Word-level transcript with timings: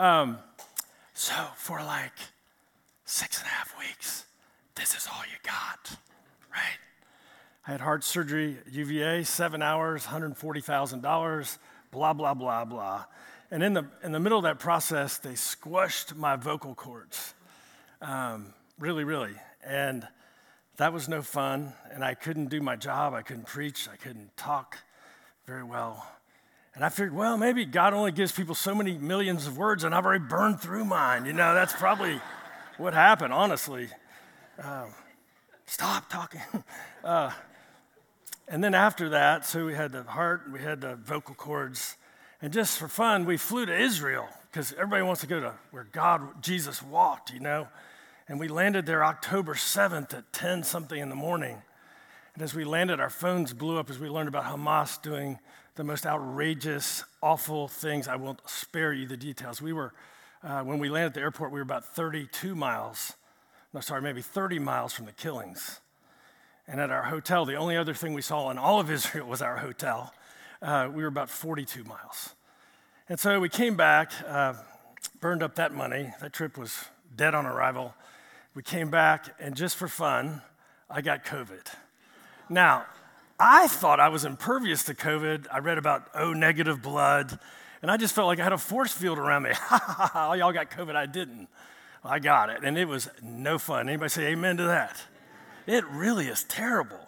Um, 0.00 0.38
so 1.12 1.34
for 1.56 1.76
like 1.82 2.14
six 3.04 3.36
and 3.36 3.46
a 3.46 3.50
half 3.50 3.78
weeks, 3.78 4.24
this 4.74 4.94
is 4.96 5.06
all 5.06 5.20
you 5.24 5.36
got, 5.42 5.94
right? 6.50 6.78
I 7.66 7.72
had 7.72 7.82
heart 7.82 8.02
surgery 8.02 8.56
at 8.66 8.72
UVA, 8.72 9.24
seven 9.24 9.60
hours, 9.60 10.06
$140,000, 10.06 11.58
blah, 11.90 12.14
blah, 12.14 12.32
blah, 12.32 12.64
blah. 12.64 13.04
And 13.50 13.62
in 13.62 13.74
the, 13.74 13.84
in 14.02 14.12
the 14.12 14.20
middle 14.20 14.38
of 14.38 14.44
that 14.44 14.58
process, 14.58 15.18
they 15.18 15.34
squished 15.34 16.16
my 16.16 16.34
vocal 16.34 16.74
cords. 16.74 17.34
Um, 18.00 18.54
really, 18.78 19.04
really. 19.04 19.34
And 19.62 20.08
that 20.78 20.94
was 20.94 21.10
no 21.10 21.20
fun. 21.20 21.74
And 21.92 22.02
I 22.02 22.14
couldn't 22.14 22.46
do 22.46 22.62
my 22.62 22.76
job. 22.76 23.12
I 23.12 23.20
couldn't 23.20 23.48
preach. 23.48 23.86
I 23.86 23.96
couldn't 23.96 24.34
talk 24.38 24.78
very 25.46 25.62
well. 25.62 26.06
And 26.74 26.84
I 26.84 26.88
figured, 26.88 27.14
well, 27.14 27.36
maybe 27.36 27.64
God 27.64 27.94
only 27.94 28.12
gives 28.12 28.32
people 28.32 28.54
so 28.54 28.74
many 28.74 28.96
millions 28.96 29.46
of 29.46 29.58
words, 29.58 29.84
and 29.84 29.94
I've 29.94 30.06
already 30.06 30.24
burned 30.24 30.60
through 30.60 30.84
mine. 30.84 31.26
You 31.26 31.32
know, 31.32 31.52
that's 31.54 31.72
probably 31.72 32.20
what 32.78 32.94
happened, 32.94 33.32
honestly. 33.32 33.88
Um, 34.62 34.94
stop 35.66 36.08
talking. 36.10 36.42
Uh, 37.02 37.32
and 38.46 38.62
then 38.62 38.74
after 38.74 39.08
that, 39.08 39.46
so 39.46 39.64
we 39.64 39.72
had 39.72 39.92
the 39.92 40.02
heart, 40.02 40.42
we 40.52 40.60
had 40.60 40.82
the 40.82 40.96
vocal 40.96 41.34
cords, 41.34 41.96
and 42.42 42.52
just 42.52 42.78
for 42.78 42.88
fun, 42.88 43.24
we 43.24 43.38
flew 43.38 43.64
to 43.64 43.74
Israel 43.74 44.28
because 44.50 44.72
everybody 44.74 45.02
wants 45.02 45.20
to 45.20 45.26
go 45.26 45.40
to 45.40 45.54
where 45.70 45.86
God, 45.92 46.42
Jesus 46.42 46.82
walked, 46.82 47.32
you 47.32 47.40
know. 47.40 47.68
And 48.28 48.38
we 48.38 48.48
landed 48.48 48.86
there 48.86 49.04
October 49.04 49.54
7th 49.54 50.12
at 50.12 50.32
10 50.32 50.62
something 50.64 51.00
in 51.00 51.08
the 51.08 51.14
morning. 51.14 51.62
And 52.34 52.42
as 52.42 52.54
we 52.54 52.64
landed, 52.64 53.00
our 53.00 53.10
phones 53.10 53.52
blew 53.52 53.78
up 53.78 53.90
as 53.90 53.98
we 53.98 54.08
learned 54.08 54.28
about 54.28 54.44
Hamas 54.44 55.00
doing 55.00 55.38
the 55.80 55.84
most 55.84 56.04
outrageous, 56.04 57.04
awful 57.22 57.66
things. 57.66 58.06
I 58.06 58.16
won't 58.16 58.38
spare 58.44 58.92
you 58.92 59.06
the 59.06 59.16
details. 59.16 59.62
We 59.62 59.72
were, 59.72 59.94
uh, 60.44 60.60
when 60.60 60.78
we 60.78 60.90
landed 60.90 61.06
at 61.06 61.14
the 61.14 61.20
airport, 61.22 61.52
we 61.52 61.58
were 61.58 61.62
about 61.62 61.86
32 61.96 62.54
miles, 62.54 63.14
no, 63.72 63.80
sorry, 63.80 64.02
maybe 64.02 64.20
30 64.20 64.58
miles 64.58 64.92
from 64.92 65.06
the 65.06 65.12
killings. 65.12 65.80
And 66.68 66.82
at 66.82 66.90
our 66.90 67.04
hotel, 67.04 67.46
the 67.46 67.54
only 67.54 67.78
other 67.78 67.94
thing 67.94 68.12
we 68.12 68.20
saw 68.20 68.50
in 68.50 68.58
all 68.58 68.78
of 68.78 68.90
Israel 68.90 69.26
was 69.26 69.40
our 69.40 69.56
hotel. 69.56 70.12
Uh, 70.60 70.90
we 70.92 71.00
were 71.00 71.08
about 71.08 71.30
42 71.30 71.82
miles. 71.84 72.34
And 73.08 73.18
so 73.18 73.40
we 73.40 73.48
came 73.48 73.74
back, 73.74 74.12
uh, 74.28 74.52
burned 75.18 75.42
up 75.42 75.54
that 75.54 75.72
money. 75.72 76.12
That 76.20 76.34
trip 76.34 76.58
was 76.58 76.84
dead 77.16 77.34
on 77.34 77.46
arrival. 77.46 77.94
We 78.54 78.62
came 78.62 78.90
back, 78.90 79.34
and 79.40 79.56
just 79.56 79.76
for 79.78 79.88
fun, 79.88 80.42
I 80.90 81.00
got 81.00 81.24
COVID. 81.24 81.72
Now, 82.50 82.84
I 83.42 83.68
thought 83.68 84.00
I 84.00 84.10
was 84.10 84.26
impervious 84.26 84.84
to 84.84 84.94
COVID. 84.94 85.46
I 85.50 85.60
read 85.60 85.78
about 85.78 86.08
O 86.14 86.34
negative 86.34 86.82
blood, 86.82 87.38
and 87.80 87.90
I 87.90 87.96
just 87.96 88.14
felt 88.14 88.26
like 88.26 88.38
I 88.38 88.44
had 88.44 88.52
a 88.52 88.58
force 88.58 88.92
field 88.92 89.16
around 89.18 89.44
me. 89.44 89.52
All 90.14 90.36
y'all 90.36 90.52
got 90.52 90.70
COVID, 90.70 90.94
I 90.94 91.06
didn't. 91.06 91.48
I 92.04 92.18
got 92.18 92.50
it, 92.50 92.62
and 92.62 92.76
it 92.76 92.86
was 92.86 93.08
no 93.22 93.58
fun. 93.58 93.88
Anybody 93.88 94.10
say 94.10 94.26
amen 94.26 94.58
to 94.58 94.64
that? 94.64 95.00
It 95.66 95.86
really 95.86 96.26
is 96.26 96.44
terrible. 96.44 97.00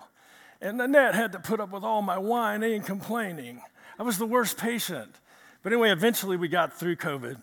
And 0.63 0.81
Annette 0.81 1.15
had 1.15 1.33
to 1.33 1.39
put 1.39 1.61
up 1.61 1.71
with 1.71 1.83
all 1.83 2.01
my 2.01 2.17
whining 2.17 2.75
and 2.75 2.85
complaining. 2.85 3.61
I 3.99 4.03
was 4.03 4.17
the 4.17 4.27
worst 4.27 4.57
patient. 4.57 5.15
But 5.63 5.73
anyway, 5.73 5.91
eventually 5.91 6.37
we 6.37 6.49
got 6.49 6.73
through 6.79 6.97
COVID. 6.97 7.41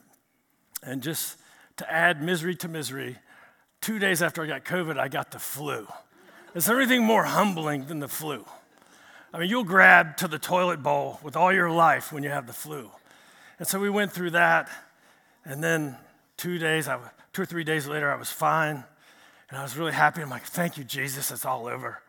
And 0.81 1.03
just 1.03 1.37
to 1.77 1.91
add 1.91 2.23
misery 2.23 2.55
to 2.55 2.67
misery, 2.67 3.17
two 3.81 3.99
days 3.99 4.21
after 4.23 4.41
I 4.41 4.47
got 4.47 4.63
COVID, 4.63 4.97
I 4.97 5.09
got 5.09 5.31
the 5.31 5.39
flu. 5.39 5.85
Is 6.55 6.65
there 6.65 6.79
anything 6.79 7.03
more 7.03 7.25
humbling 7.25 7.85
than 7.85 7.99
the 7.99 8.07
flu? 8.07 8.45
I 9.33 9.39
mean, 9.39 9.49
you'll 9.49 9.63
grab 9.63 10.17
to 10.17 10.27
the 10.27 10.39
toilet 10.39 10.81
bowl 10.81 11.19
with 11.21 11.35
all 11.35 11.53
your 11.53 11.69
life 11.69 12.11
when 12.11 12.23
you 12.23 12.29
have 12.29 12.47
the 12.47 12.53
flu. 12.53 12.89
And 13.59 13.67
so 13.67 13.79
we 13.79 13.89
went 13.89 14.11
through 14.11 14.31
that. 14.31 14.69
And 15.45 15.63
then 15.63 15.97
two 16.37 16.57
days, 16.57 16.87
I, 16.87 16.99
two 17.33 17.43
or 17.43 17.45
three 17.45 17.63
days 17.63 17.87
later, 17.87 18.11
I 18.11 18.15
was 18.15 18.31
fine. 18.31 18.83
And 19.49 19.57
I 19.57 19.63
was 19.63 19.77
really 19.77 19.93
happy. 19.93 20.21
I'm 20.21 20.29
like, 20.29 20.43
thank 20.43 20.77
you, 20.77 20.83
Jesus, 20.83 21.31
it's 21.31 21.45
all 21.45 21.67
over. 21.67 22.01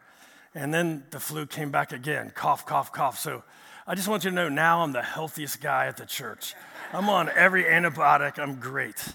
And 0.55 0.73
then 0.73 1.05
the 1.11 1.21
flu 1.21 1.47
came 1.47 1.71
back 1.71 1.93
again 1.93 2.33
cough, 2.35 2.67
cough, 2.67 2.93
cough. 2.93 3.19
So 3.19 3.43
I 3.87 3.95
just 3.95 4.09
want 4.09 4.25
you 4.25 4.31
to 4.31 4.37
know 4.37 4.49
now 4.49 4.83
I'm 4.83 4.93
the 4.93 5.03
healthiest 5.03 5.61
guy 5.61 5.87
at 5.87 5.97
the 5.97 6.07
church. 6.07 6.55
I'm 6.93 7.09
on 7.09 7.31
every 7.35 7.65
antibiotic, 7.65 8.39
I'm 8.39 8.57
great. 8.57 9.15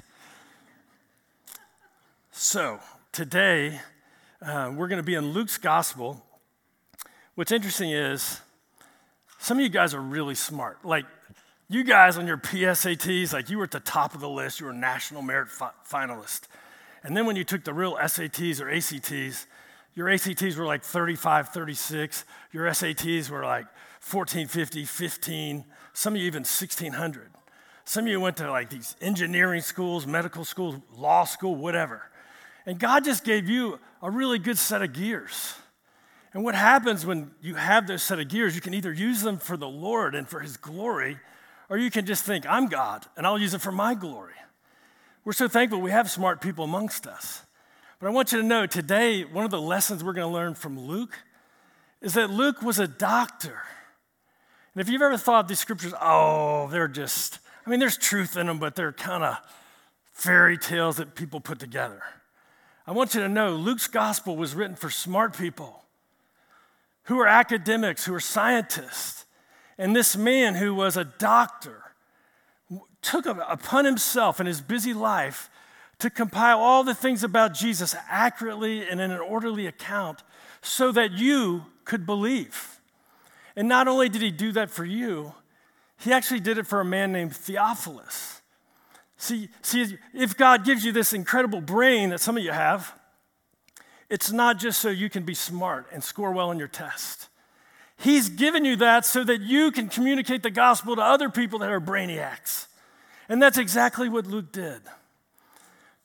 So 2.31 2.79
today, 3.11 3.79
uh, 4.41 4.71
we're 4.75 4.87
going 4.87 4.97
to 4.97 5.03
be 5.03 5.15
in 5.15 5.31
Luke's 5.31 5.57
gospel. 5.57 6.23
What's 7.35 7.51
interesting 7.51 7.91
is 7.91 8.39
some 9.39 9.57
of 9.57 9.63
you 9.63 9.69
guys 9.69 9.93
are 9.93 9.99
really 9.99 10.35
smart. 10.35 10.85
Like, 10.85 11.05
you 11.67 11.83
guys 11.83 12.17
on 12.17 12.27
your 12.27 12.37
PSATs, 12.37 13.33
like 13.33 13.49
you 13.49 13.57
were 13.57 13.65
at 13.65 13.71
the 13.71 13.81
top 13.81 14.15
of 14.15 14.21
the 14.21 14.29
list, 14.29 14.61
you 14.61 14.67
were 14.67 14.73
national 14.73 15.21
merit 15.21 15.49
fi- 15.49 15.71
finalist. 15.85 16.43
And 17.03 17.15
then 17.15 17.25
when 17.25 17.35
you 17.35 17.43
took 17.43 17.65
the 17.65 17.73
real 17.73 17.95
SATs 17.95 18.61
or 18.61 18.69
ACTs, 18.69 19.47
your 19.95 20.09
ACTs 20.09 20.55
were 20.55 20.65
like 20.65 20.83
35, 20.83 21.49
36. 21.49 22.23
Your 22.53 22.67
SATs 22.67 23.29
were 23.29 23.43
like 23.43 23.65
14, 23.99 24.47
50, 24.47 24.85
15. 24.85 25.65
Some 25.91 26.13
of 26.13 26.21
you 26.21 26.27
even 26.27 26.41
1600. 26.41 27.31
Some 27.83 28.05
of 28.05 28.11
you 28.11 28.21
went 28.21 28.37
to 28.37 28.49
like 28.49 28.69
these 28.69 28.95
engineering 29.01 29.61
schools, 29.61 30.07
medical 30.07 30.45
schools, 30.45 30.75
law 30.95 31.25
school, 31.25 31.55
whatever. 31.55 32.09
And 32.65 32.79
God 32.79 33.03
just 33.03 33.25
gave 33.25 33.49
you 33.49 33.79
a 34.01 34.09
really 34.09 34.39
good 34.39 34.57
set 34.57 34.81
of 34.81 34.93
gears. 34.93 35.55
And 36.35 36.43
what 36.43 36.53
happens 36.53 37.05
when 37.05 37.31
you 37.41 37.55
have 37.55 37.87
those 37.87 38.03
set 38.03 38.19
of 38.19 38.27
gears, 38.27 38.55
you 38.55 38.61
can 38.61 38.73
either 38.73 38.91
use 38.91 39.21
them 39.21 39.37
for 39.37 39.55
the 39.55 39.69
Lord 39.69 40.15
and 40.15 40.27
for 40.27 40.41
His 40.41 40.57
glory, 40.57 41.17
or 41.69 41.77
you 41.77 41.89
can 41.89 42.05
just 42.05 42.25
think, 42.25 42.45
I'm 42.45 42.67
God 42.67 43.05
and 43.15 43.25
I'll 43.25 43.39
use 43.39 43.53
it 43.53 43.61
for 43.61 43.71
my 43.71 43.95
glory. 43.95 44.33
We're 45.23 45.31
so 45.31 45.47
thankful 45.47 45.79
we 45.79 45.91
have 45.91 46.11
smart 46.11 46.41
people 46.41 46.65
amongst 46.65 47.07
us. 47.07 47.43
But 47.99 48.07
I 48.07 48.09
want 48.09 48.33
you 48.33 48.41
to 48.41 48.45
know 48.45 48.65
today, 48.65 49.23
one 49.23 49.45
of 49.45 49.49
the 49.49 49.61
lessons 49.61 50.03
we're 50.03 50.11
going 50.11 50.27
to 50.27 50.33
learn 50.33 50.55
from 50.55 50.77
Luke 50.77 51.17
is 52.01 52.15
that 52.15 52.29
Luke 52.29 52.61
was 52.61 52.79
a 52.79 52.87
doctor. 52.87 53.61
And 54.73 54.81
if 54.81 54.89
you've 54.89 55.01
ever 55.01 55.15
thought 55.15 55.47
these 55.47 55.59
scriptures, 55.59 55.93
oh, 56.01 56.67
they're 56.69 56.89
just, 56.89 57.39
I 57.65 57.69
mean, 57.69 57.79
there's 57.79 57.97
truth 57.97 58.35
in 58.35 58.47
them, 58.47 58.59
but 58.59 58.75
they're 58.75 58.91
kind 58.91 59.23
of 59.23 59.37
fairy 60.11 60.57
tales 60.57 60.97
that 60.97 61.15
people 61.15 61.39
put 61.39 61.59
together. 61.59 62.03
I 62.85 62.91
want 62.91 63.15
you 63.15 63.21
to 63.21 63.29
know 63.29 63.51
Luke's 63.51 63.87
gospel 63.87 64.35
was 64.35 64.53
written 64.53 64.75
for 64.75 64.89
smart 64.89 65.37
people 65.37 65.84
who 67.05 67.19
are 67.19 67.27
academics, 67.27 68.05
who 68.05 68.13
are 68.13 68.19
scientists. 68.19 69.25
And 69.77 69.95
this 69.95 70.15
man 70.15 70.55
who 70.55 70.73
was 70.73 70.97
a 70.97 71.05
doctor 71.05 71.83
took 73.01 73.25
upon 73.25 73.85
himself 73.85 74.39
in 74.39 74.47
his 74.47 74.61
busy 74.61 74.93
life 74.93 75.49
to 75.99 76.09
compile 76.09 76.59
all 76.59 76.83
the 76.83 76.95
things 76.95 77.23
about 77.23 77.53
Jesus 77.53 77.95
accurately 78.09 78.87
and 78.87 78.99
in 78.99 79.11
an 79.11 79.19
orderly 79.19 79.67
account 79.67 80.23
so 80.61 80.91
that 80.91 81.11
you 81.11 81.65
could 81.85 82.05
believe. 82.05 82.79
And 83.55 83.67
not 83.67 83.87
only 83.87 84.09
did 84.09 84.21
he 84.21 84.31
do 84.31 84.51
that 84.53 84.69
for 84.69 84.83
you, 84.83 85.33
he 85.97 86.11
actually 86.11 86.41
did 86.41 86.57
it 86.57 86.67
for 86.67 86.81
a 86.81 86.85
man 86.85 87.11
named 87.11 87.35
Theophilus. 87.35 88.41
See, 89.17 89.49
see, 89.61 89.97
if 90.13 90.35
God 90.35 90.65
gives 90.65 90.83
you 90.83 90.91
this 90.91 91.13
incredible 91.13 91.61
brain 91.61 92.09
that 92.09 92.19
some 92.19 92.37
of 92.37 92.43
you 92.43 92.51
have, 92.51 92.93
it's 94.09 94.31
not 94.31 94.59
just 94.59 94.79
so 94.79 94.89
you 94.89 95.09
can 95.09 95.23
be 95.23 95.33
smart 95.33 95.87
and 95.91 96.03
score 96.03 96.31
well 96.31 96.51
in 96.51 96.59
your 96.59 96.67
test. 96.67 97.29
He's 97.97 98.29
given 98.29 98.65
you 98.65 98.75
that 98.77 99.05
so 99.05 99.23
that 99.23 99.41
you 99.41 99.71
can 99.71 99.87
communicate 99.87 100.43
the 100.43 100.51
gospel 100.51 100.95
to 100.95 101.01
other 101.01 101.29
people 101.29 101.59
that 101.59 101.71
are 101.71 101.81
brainiacs. 101.81 102.67
And 103.29 103.41
that's 103.41 103.57
exactly 103.57 104.09
what 104.09 104.27
Luke 104.27 104.51
did. 104.51 104.81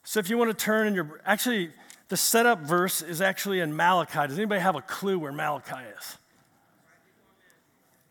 So 0.03 0.19
if 0.19 0.29
you 0.29 0.37
want 0.37 0.57
to 0.57 0.65
turn 0.65 0.87
in 0.87 0.95
your, 0.95 1.21
actually, 1.25 1.71
the 2.07 2.17
setup 2.17 2.61
verse 2.61 3.01
is 3.01 3.21
actually 3.21 3.59
in 3.59 3.75
Malachi. 3.75 4.27
Does 4.27 4.37
anybody 4.37 4.61
have 4.61 4.75
a 4.75 4.81
clue 4.81 5.19
where 5.19 5.31
Malachi 5.31 5.83
is? 5.97 6.17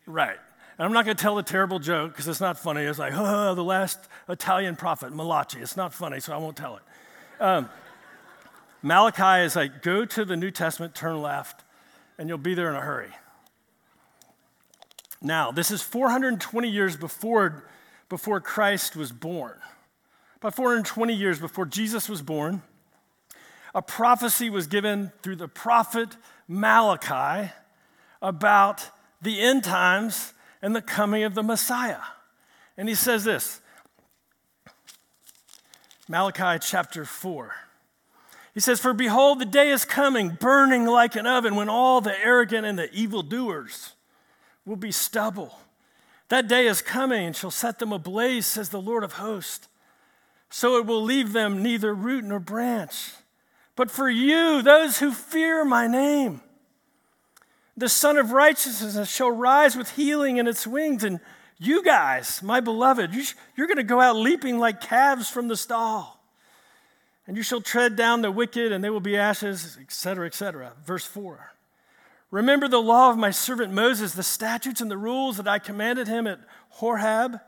Right. 0.05 0.37
And 0.77 0.85
I'm 0.85 0.93
not 0.93 1.05
going 1.05 1.17
to 1.17 1.21
tell 1.21 1.37
a 1.37 1.43
terrible 1.43 1.79
joke 1.79 2.11
because 2.11 2.27
it's 2.27 2.39
not 2.39 2.57
funny. 2.57 2.81
It's 2.83 2.97
like, 2.97 3.13
oh, 3.15 3.53
the 3.55 3.63
last 3.63 3.99
Italian 4.29 4.75
prophet, 4.75 5.13
Malachi. 5.13 5.59
It's 5.59 5.77
not 5.77 5.93
funny, 5.93 6.19
so 6.19 6.33
I 6.33 6.37
won't 6.37 6.55
tell 6.55 6.77
it. 6.77 6.83
Um, 7.43 7.69
Malachi 8.81 9.45
is 9.45 9.55
like, 9.55 9.81
go 9.81 10.05
to 10.05 10.25
the 10.25 10.35
New 10.35 10.51
Testament, 10.51 10.95
turn 10.95 11.21
left, 11.21 11.63
and 12.17 12.27
you'll 12.27 12.37
be 12.37 12.53
there 12.53 12.69
in 12.69 12.75
a 12.75 12.81
hurry. 12.81 13.11
Now, 15.21 15.51
this 15.51 15.69
is 15.69 15.81
420 15.81 16.67
years 16.67 16.97
before, 16.97 17.63
before 18.09 18.41
Christ 18.41 18.95
was 18.95 19.11
born. 19.11 19.57
About 20.37 20.55
420 20.55 21.13
years 21.13 21.39
before 21.39 21.67
Jesus 21.67 22.09
was 22.09 22.23
born, 22.23 22.63
a 23.75 23.81
prophecy 23.81 24.49
was 24.49 24.65
given 24.65 25.11
through 25.21 25.35
the 25.35 25.47
prophet 25.47 26.17
Malachi 26.47 27.51
about 28.21 28.89
the 29.21 29.39
end 29.39 29.63
times 29.63 30.33
and 30.61 30.75
the 30.75 30.81
coming 30.81 31.23
of 31.23 31.35
the 31.35 31.43
Messiah. 31.43 32.01
And 32.77 32.89
he 32.89 32.95
says 32.95 33.23
this 33.23 33.61
Malachi 36.07 36.57
chapter 36.59 37.05
4. 37.05 37.53
He 38.53 38.59
says, 38.59 38.79
For 38.79 38.93
behold, 38.93 39.39
the 39.39 39.45
day 39.45 39.69
is 39.69 39.85
coming, 39.85 40.37
burning 40.39 40.85
like 40.85 41.15
an 41.15 41.25
oven, 41.25 41.55
when 41.55 41.69
all 41.69 42.01
the 42.01 42.17
arrogant 42.17 42.65
and 42.65 42.77
the 42.77 42.91
evildoers 42.93 43.93
will 44.65 44.75
be 44.75 44.91
stubble. 44.91 45.57
That 46.29 46.47
day 46.47 46.67
is 46.67 46.81
coming 46.81 47.25
and 47.25 47.35
shall 47.35 47.51
set 47.51 47.79
them 47.79 47.91
ablaze, 47.91 48.45
says 48.45 48.69
the 48.69 48.81
Lord 48.81 49.03
of 49.03 49.13
hosts. 49.13 49.67
so 50.53 50.77
it 50.77 50.85
will 50.85 51.01
leave 51.01 51.31
them 51.31 51.63
neither 51.63 51.93
root 51.93 52.25
nor 52.25 52.39
branch. 52.39 53.11
But 53.77 53.89
for 53.89 54.09
you, 54.09 54.61
those 54.61 54.99
who 54.99 55.11
fear 55.11 55.63
my 55.63 55.87
name, 55.87 56.41
the 57.77 57.89
Sun 57.89 58.17
of 58.17 58.31
Righteousness 58.31 59.09
shall 59.09 59.31
rise 59.31 59.77
with 59.77 59.95
healing 59.95 60.37
in 60.37 60.47
its 60.47 60.67
wings. 60.67 61.03
And 61.03 61.19
you 61.57 61.81
guys, 61.83 62.43
my 62.43 62.59
beloved, 62.59 63.13
you 63.13 63.23
are 63.63 63.67
going 63.67 63.77
to 63.77 63.83
go 63.83 64.01
out 64.01 64.17
leaping 64.17 64.59
like 64.59 64.81
calves 64.81 65.29
from 65.29 65.47
the 65.47 65.55
stall. 65.55 66.20
And 67.27 67.37
you 67.37 67.43
shall 67.43 67.61
tread 67.61 67.95
down 67.95 68.21
the 68.21 68.31
wicked, 68.31 68.71
and 68.71 68.83
they 68.83 68.89
will 68.89 68.99
be 68.99 69.17
ashes, 69.17 69.77
etc., 69.79 70.25
etc. 70.25 70.73
Verse 70.85 71.05
4. 71.05 71.53
Remember 72.31 72.67
the 72.67 72.81
law 72.81 73.11
of 73.11 73.17
my 73.17 73.31
servant 73.31 73.73
Moses, 73.73 74.13
the 74.13 74.23
statutes 74.23 74.81
and 74.81 74.89
the 74.89 74.97
rules 74.97 75.37
that 75.37 75.47
I 75.47 75.59
commanded 75.59 76.07
him 76.07 76.25
at 76.27 76.39
Horeb 76.69 77.39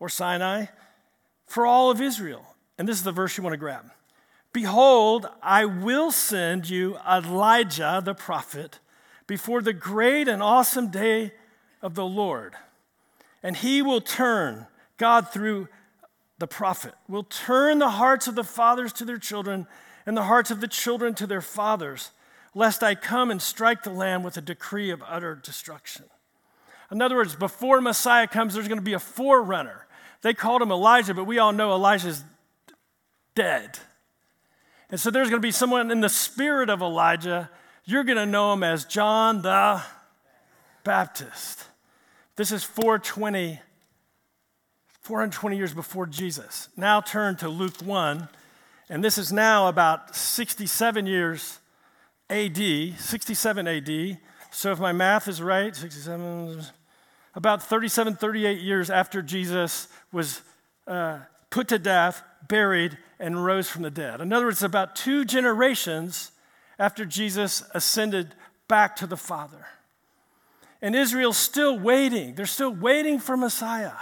or 0.00 0.08
Sinai 0.08 0.66
for 1.46 1.64
all 1.64 1.90
of 1.90 2.00
Israel. 2.00 2.44
And 2.76 2.88
this 2.88 2.98
is 2.98 3.04
the 3.04 3.12
verse 3.12 3.36
you 3.36 3.44
want 3.44 3.54
to 3.54 3.58
grab. 3.58 3.90
Behold, 4.52 5.28
I 5.42 5.64
will 5.64 6.10
send 6.10 6.68
you 6.68 6.98
Elijah 7.08 8.02
the 8.04 8.14
prophet 8.14 8.80
before 9.26 9.62
the 9.62 9.72
great 9.72 10.28
and 10.28 10.42
awesome 10.42 10.88
day 10.88 11.32
of 11.82 11.94
the 11.94 12.06
Lord. 12.06 12.54
And 13.42 13.56
he 13.56 13.80
will 13.80 14.00
turn, 14.00 14.66
God 14.96 15.30
through 15.30 15.68
the 16.38 16.46
prophet, 16.46 16.94
will 17.08 17.22
turn 17.22 17.78
the 17.78 17.90
hearts 17.90 18.26
of 18.26 18.34
the 18.34 18.44
fathers 18.44 18.92
to 18.94 19.04
their 19.04 19.18
children 19.18 19.66
and 20.04 20.16
the 20.16 20.24
hearts 20.24 20.50
of 20.50 20.60
the 20.60 20.68
children 20.68 21.14
to 21.14 21.26
their 21.26 21.40
fathers, 21.40 22.10
lest 22.54 22.82
I 22.82 22.94
come 22.94 23.30
and 23.30 23.40
strike 23.40 23.82
the 23.82 23.90
land 23.90 24.24
with 24.24 24.36
a 24.36 24.40
decree 24.40 24.90
of 24.90 25.02
utter 25.06 25.34
destruction. 25.34 26.04
In 26.90 27.02
other 27.02 27.16
words, 27.16 27.34
before 27.34 27.80
Messiah 27.80 28.26
comes, 28.26 28.54
there's 28.54 28.68
going 28.68 28.78
to 28.78 28.84
be 28.84 28.92
a 28.92 28.98
forerunner. 28.98 29.86
They 30.22 30.34
called 30.34 30.62
him 30.62 30.70
Elijah, 30.70 31.14
but 31.14 31.24
we 31.24 31.38
all 31.38 31.52
know 31.52 31.72
Elijah's 31.72 32.22
dead. 33.34 33.78
And 34.90 35.00
so 35.00 35.10
there's 35.10 35.28
going 35.28 35.42
to 35.42 35.46
be 35.46 35.52
someone 35.52 35.90
in 35.90 36.00
the 36.00 36.08
spirit 36.08 36.70
of 36.70 36.80
Elijah. 36.80 37.50
You're 37.84 38.04
going 38.04 38.18
to 38.18 38.26
know 38.26 38.52
him 38.52 38.62
as 38.62 38.84
John 38.84 39.42
the 39.42 39.82
Baptist. 40.84 41.64
This 42.36 42.52
is 42.52 42.62
420, 42.62 43.60
420 45.06 45.56
years 45.56 45.72
before 45.72 46.04
Jesus. 46.04 46.68
Now 46.76 47.00
turn 47.00 47.36
to 47.36 47.48
Luke 47.48 47.80
1, 47.80 48.28
and 48.90 49.04
this 49.04 49.18
is 49.18 49.32
now 49.32 49.68
about 49.68 50.16
67 50.16 51.06
years 51.06 51.60
AD, 52.28 52.56
67 52.98 53.68
AD. 53.68 54.18
So 54.50 54.72
if 54.72 54.80
my 54.80 54.90
math 54.90 55.28
is 55.28 55.40
right, 55.40 55.76
67, 55.76 56.60
about 57.36 57.62
37, 57.62 58.16
38 58.16 58.60
years 58.60 58.90
after 58.90 59.22
Jesus 59.22 59.86
was 60.10 60.42
uh, 60.88 61.20
put 61.50 61.68
to 61.68 61.78
death, 61.78 62.24
buried, 62.48 62.98
and 63.20 63.44
rose 63.44 63.70
from 63.70 63.82
the 63.82 63.92
dead. 63.92 64.20
In 64.20 64.32
other 64.32 64.46
words, 64.46 64.64
about 64.64 64.96
two 64.96 65.24
generations 65.24 66.32
after 66.80 67.04
Jesus 67.04 67.62
ascended 67.74 68.34
back 68.66 68.96
to 68.96 69.06
the 69.06 69.16
Father. 69.16 69.66
And 70.82 70.96
Israel's 70.96 71.36
still 71.36 71.78
waiting. 71.78 72.34
They're 72.34 72.44
still 72.44 72.74
waiting 72.74 73.20
for 73.20 73.36
Messiah 73.36 73.92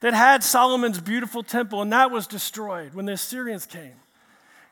that 0.00 0.14
had 0.14 0.42
Solomon's 0.42 1.00
beautiful 1.00 1.42
temple, 1.42 1.82
and 1.82 1.92
that 1.92 2.10
was 2.10 2.26
destroyed 2.26 2.94
when 2.94 3.06
the 3.06 3.12
Assyrians 3.12 3.66
came. 3.66 3.94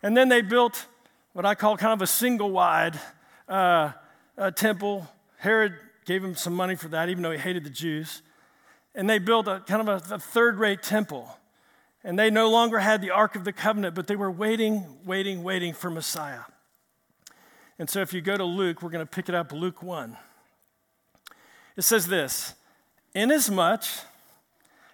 And 0.03 0.17
then 0.17 0.29
they 0.29 0.41
built 0.41 0.87
what 1.33 1.45
I 1.45 1.55
call 1.55 1.77
kind 1.77 1.93
of 1.93 2.03
a 2.03 2.07
single 2.07 2.51
wide 2.51 2.99
uh, 3.49 3.93
temple. 4.57 5.07
Herod 5.37 5.75
gave 6.05 6.25
him 6.25 6.35
some 6.35 6.55
money 6.55 6.75
for 6.75 6.89
that, 6.89 7.09
even 7.09 7.23
though 7.23 7.31
he 7.31 7.39
hated 7.39 7.65
the 7.65 7.71
Jews. 7.71 8.23
And 8.95 9.09
they 9.09 9.19
built 9.19 9.47
a 9.47 9.61
kind 9.61 9.87
of 9.87 10.11
a, 10.11 10.15
a 10.15 10.19
third 10.19 10.59
rate 10.59 10.83
temple. 10.83 11.29
And 12.03 12.19
they 12.19 12.31
no 12.31 12.49
longer 12.51 12.79
had 12.79 13.03
the 13.03 13.11
Ark 13.11 13.37
of 13.37 13.45
the 13.45 13.53
Covenant, 13.53 13.95
but 13.95 14.07
they 14.07 14.17
were 14.17 14.31
waiting, 14.31 14.87
waiting, 15.05 15.43
waiting 15.43 15.75
for 15.75 15.91
Messiah. 15.91 16.41
And 17.79 17.91
so 17.91 18.01
if 18.01 18.13
you 18.13 18.21
go 18.21 18.37
to 18.37 18.45
Luke, 18.45 18.83
we're 18.83 18.91
going 18.91 19.05
to 19.05 19.11
pick 19.11 19.29
it 19.29 19.35
up, 19.35 19.53
Luke 19.53 19.83
1. 19.83 20.17
It 21.77 21.83
says 21.83 22.09
this 22.09 22.55
Inasmuch 23.15 23.83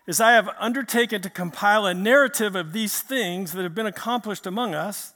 as 0.06 0.20
I 0.20 0.32
have 0.32 0.50
undertaken 0.58 1.22
to 1.22 1.30
compile 1.30 1.86
a 1.86 1.94
narrative 1.94 2.54
of 2.54 2.72
these 2.72 3.00
things 3.00 3.52
that 3.52 3.62
have 3.62 3.74
been 3.74 3.86
accomplished 3.86 4.46
among 4.46 4.74
us, 4.74 5.14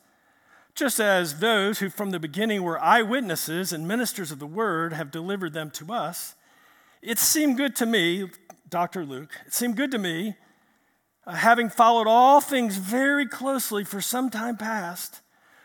just 0.75 0.99
as 1.01 1.41
those 1.41 1.81
who 1.81 1.91
from 1.91 2.11
the 2.11 2.21
beginning 2.21 2.63
were 2.63 2.81
eyewitnesses 2.81 3.73
and 3.73 3.87
ministers 3.87 4.31
of 4.31 4.39
the 4.39 4.47
word 4.47 4.93
have 4.93 5.11
delivered 5.11 5.53
them 5.53 5.71
to 5.73 5.93
us, 5.93 6.37
it 7.03 7.19
seemed 7.19 7.57
good 7.57 7.77
to 7.77 7.87
me, 7.87 8.31
Dr. 8.69 9.05
Luke, 9.05 9.33
it 9.47 9.53
seemed 9.53 9.77
good 9.77 9.91
to 9.91 9.99
me, 9.99 10.37
uh, 11.27 11.33
having 11.33 11.69
followed 11.69 12.07
all 12.07 12.41
things 12.41 12.77
very 12.77 13.27
closely 13.27 13.85
for 13.85 14.01
some 14.01 14.31
time 14.31 14.57
past, 14.57 15.21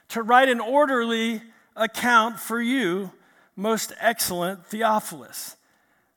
to 0.10 0.22
write 0.22 0.50
an 0.50 0.60
orderly 0.60 1.42
account 1.76 2.40
for 2.40 2.62
you, 2.62 3.12
most 3.56 3.94
excellent 4.00 4.66
Theophilus, 4.66 5.56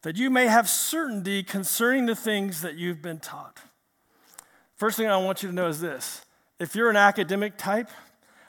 that 0.02 0.16
you 0.16 0.30
may 0.30 0.46
have 0.46 0.68
certainty 0.68 1.42
concerning 1.42 2.06
the 2.06 2.14
things 2.14 2.62
that 2.62 2.76
you've 2.76 3.02
been 3.02 3.18
taught. 3.18 3.58
First 4.76 4.96
thing 4.96 5.06
I 5.06 5.16
want 5.16 5.42
you 5.42 5.48
to 5.48 5.54
know 5.54 5.68
is 5.68 5.80
this 5.80 6.22
if 6.58 6.74
you're 6.74 6.90
an 6.90 6.96
academic 6.96 7.56
type, 7.56 7.90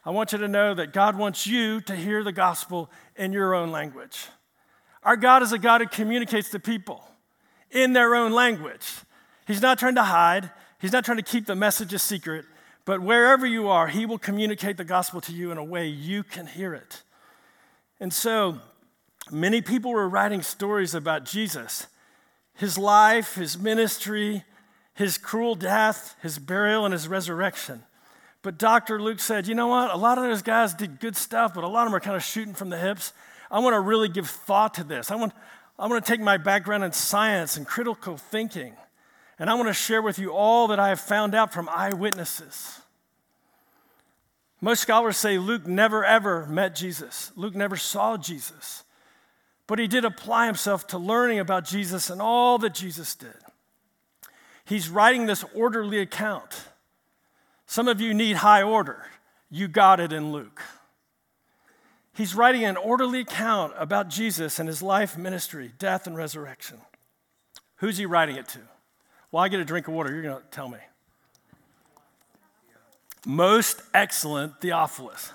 I 0.05 0.11
want 0.11 0.31
you 0.31 0.37
to 0.37 0.47
know 0.47 0.73
that 0.73 0.93
God 0.93 1.17
wants 1.17 1.45
you 1.45 1.81
to 1.81 1.95
hear 1.95 2.23
the 2.23 2.31
gospel 2.31 2.89
in 3.15 3.33
your 3.33 3.53
own 3.53 3.71
language. 3.71 4.27
Our 5.03 5.17
God 5.17 5.43
is 5.43 5.51
a 5.51 5.57
God 5.57 5.81
who 5.81 5.87
communicates 5.87 6.49
to 6.51 6.59
people 6.59 7.03
in 7.71 7.93
their 7.93 8.15
own 8.15 8.31
language. 8.31 8.85
He's 9.45 9.61
not 9.61 9.79
trying 9.79 9.95
to 9.95 10.03
hide, 10.03 10.51
He's 10.79 10.91
not 10.91 11.05
trying 11.05 11.17
to 11.17 11.23
keep 11.23 11.45
the 11.45 11.55
message 11.55 11.93
a 11.93 11.99
secret, 11.99 12.45
but 12.85 13.01
wherever 13.01 13.45
you 13.45 13.67
are, 13.67 13.87
He 13.87 14.05
will 14.05 14.17
communicate 14.17 14.77
the 14.77 14.85
gospel 14.85 15.21
to 15.21 15.33
you 15.33 15.51
in 15.51 15.57
a 15.57 15.63
way 15.63 15.87
you 15.87 16.23
can 16.23 16.47
hear 16.47 16.73
it. 16.73 17.03
And 17.99 18.13
so, 18.13 18.59
many 19.31 19.61
people 19.61 19.91
were 19.91 20.07
writing 20.07 20.41
stories 20.41 20.93
about 20.93 21.25
Jesus, 21.25 21.87
his 22.53 22.77
life, 22.77 23.35
his 23.35 23.57
ministry, 23.57 24.43
his 24.93 25.17
cruel 25.17 25.55
death, 25.55 26.15
his 26.21 26.39
burial, 26.39 26.85
and 26.85 26.91
his 26.91 27.07
resurrection. 27.07 27.83
But 28.41 28.57
Dr. 28.57 29.01
Luke 29.01 29.19
said, 29.19 29.47
you 29.47 29.55
know 29.55 29.67
what? 29.67 29.91
A 29.91 29.97
lot 29.97 30.17
of 30.17 30.23
those 30.23 30.41
guys 30.41 30.73
did 30.73 30.99
good 30.99 31.15
stuff, 31.15 31.53
but 31.53 31.63
a 31.63 31.67
lot 31.67 31.85
of 31.85 31.91
them 31.91 31.95
are 31.95 31.99
kind 31.99 32.15
of 32.15 32.23
shooting 32.23 32.53
from 32.53 32.69
the 32.69 32.77
hips. 32.77 33.13
I 33.51 33.59
want 33.59 33.73
to 33.73 33.79
really 33.79 34.09
give 34.09 34.29
thought 34.29 34.73
to 34.75 34.83
this. 34.83 35.11
I 35.11 35.15
want, 35.15 35.33
I 35.77 35.87
want 35.87 36.03
to 36.03 36.11
take 36.11 36.21
my 36.21 36.37
background 36.37 36.83
in 36.83 36.91
science 36.91 37.57
and 37.57 37.67
critical 37.67 38.17
thinking, 38.17 38.73
and 39.37 39.49
I 39.49 39.53
want 39.53 39.67
to 39.67 39.73
share 39.73 40.01
with 40.01 40.17
you 40.17 40.31
all 40.31 40.67
that 40.69 40.79
I 40.79 40.89
have 40.89 40.99
found 40.99 41.35
out 41.35 41.53
from 41.53 41.69
eyewitnesses. 41.69 42.81
Most 44.59 44.81
scholars 44.81 45.17
say 45.17 45.37
Luke 45.37 45.67
never 45.67 46.03
ever 46.03 46.47
met 46.47 46.75
Jesus. 46.75 47.31
Luke 47.35 47.53
never 47.53 47.77
saw 47.77 48.17
Jesus. 48.17 48.83
But 49.67 49.79
he 49.79 49.87
did 49.87 50.05
apply 50.05 50.45
himself 50.45 50.87
to 50.87 50.97
learning 50.97 51.39
about 51.39 51.65
Jesus 51.65 52.09
and 52.09 52.21
all 52.21 52.57
that 52.59 52.73
Jesus 52.73 53.15
did. 53.15 53.35
He's 54.65 54.89
writing 54.89 55.25
this 55.25 55.43
orderly 55.53 55.99
account 55.99 56.67
some 57.67 57.89
of 57.89 57.99
you 57.99 58.13
need 58.13 58.37
high 58.37 58.63
order. 58.63 59.05
You 59.51 59.67
got 59.67 59.99
it 59.99 60.13
in 60.13 60.31
Luke. 60.31 60.61
He's 62.13 62.33
writing 62.33 62.63
an 62.63 62.77
orderly 62.77 63.19
account 63.19 63.73
about 63.77 64.07
Jesus 64.07 64.57
and 64.57 64.67
his 64.67 64.81
life, 64.81 65.17
ministry, 65.17 65.73
death, 65.77 66.07
and 66.07 66.15
resurrection. 66.15 66.77
Who's 67.75 67.97
he 67.97 68.05
writing 68.05 68.37
it 68.37 68.47
to? 68.49 68.59
Well, 69.31 69.43
I 69.43 69.49
get 69.49 69.59
a 69.59 69.65
drink 69.65 69.87
of 69.87 69.93
water. 69.93 70.11
You're 70.11 70.23
going 70.23 70.41
to 70.41 70.47
tell 70.49 70.69
me. 70.69 70.79
Most 73.25 73.83
excellent 73.93 74.61
Theophilus. 74.61 75.33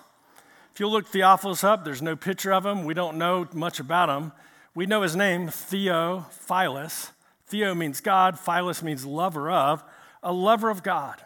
If 0.72 0.80
you 0.80 0.88
look 0.88 1.06
Theophilus 1.06 1.64
up, 1.64 1.84
there's 1.84 2.00
no 2.00 2.16
picture 2.16 2.50
of 2.50 2.64
him. 2.64 2.84
We 2.84 2.94
don't 2.94 3.18
know 3.18 3.46
much 3.52 3.78
about 3.78 4.08
him. 4.08 4.32
We 4.74 4.86
know 4.86 5.02
his 5.02 5.14
name, 5.14 5.48
Theophilus. 5.48 7.10
Theo 7.46 7.74
means 7.74 8.00
God, 8.00 8.38
Philus 8.38 8.82
means 8.82 9.04
lover 9.04 9.50
of, 9.50 9.84
a 10.22 10.32
lover 10.32 10.70
of 10.70 10.82
God. 10.82 11.20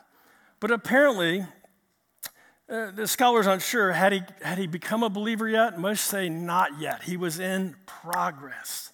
But 0.58 0.72
apparently, 0.72 1.46
uh, 2.68 2.90
the 2.90 3.06
scholars 3.06 3.46
aren't 3.46 3.62
sure. 3.62 3.92
Had 3.92 4.12
he, 4.12 4.22
had 4.42 4.58
he 4.58 4.66
become 4.66 5.04
a 5.04 5.08
believer 5.08 5.48
yet? 5.48 5.78
Most 5.78 6.06
say 6.06 6.28
not 6.28 6.80
yet. 6.80 7.04
He 7.04 7.16
was 7.16 7.38
in 7.38 7.76
progress. 7.86 8.92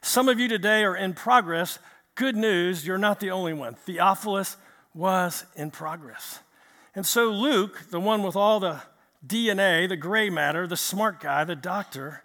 Some 0.00 0.30
of 0.30 0.40
you 0.40 0.48
today 0.48 0.82
are 0.82 0.96
in 0.96 1.12
progress. 1.12 1.78
Good 2.14 2.36
news, 2.36 2.86
you're 2.86 2.96
not 2.96 3.20
the 3.20 3.32
only 3.32 3.52
one. 3.52 3.74
Theophilus 3.74 4.56
was 4.94 5.44
in 5.56 5.70
progress. 5.70 6.38
And 6.94 7.04
so 7.04 7.30
Luke, 7.30 7.90
the 7.90 8.00
one 8.00 8.22
with 8.22 8.34
all 8.34 8.60
the 8.60 8.80
DNA, 9.26 9.88
the 9.88 9.96
gray 9.96 10.30
matter, 10.30 10.66
the 10.66 10.76
smart 10.76 11.20
guy, 11.20 11.44
the 11.44 11.56
doctor, 11.56 12.22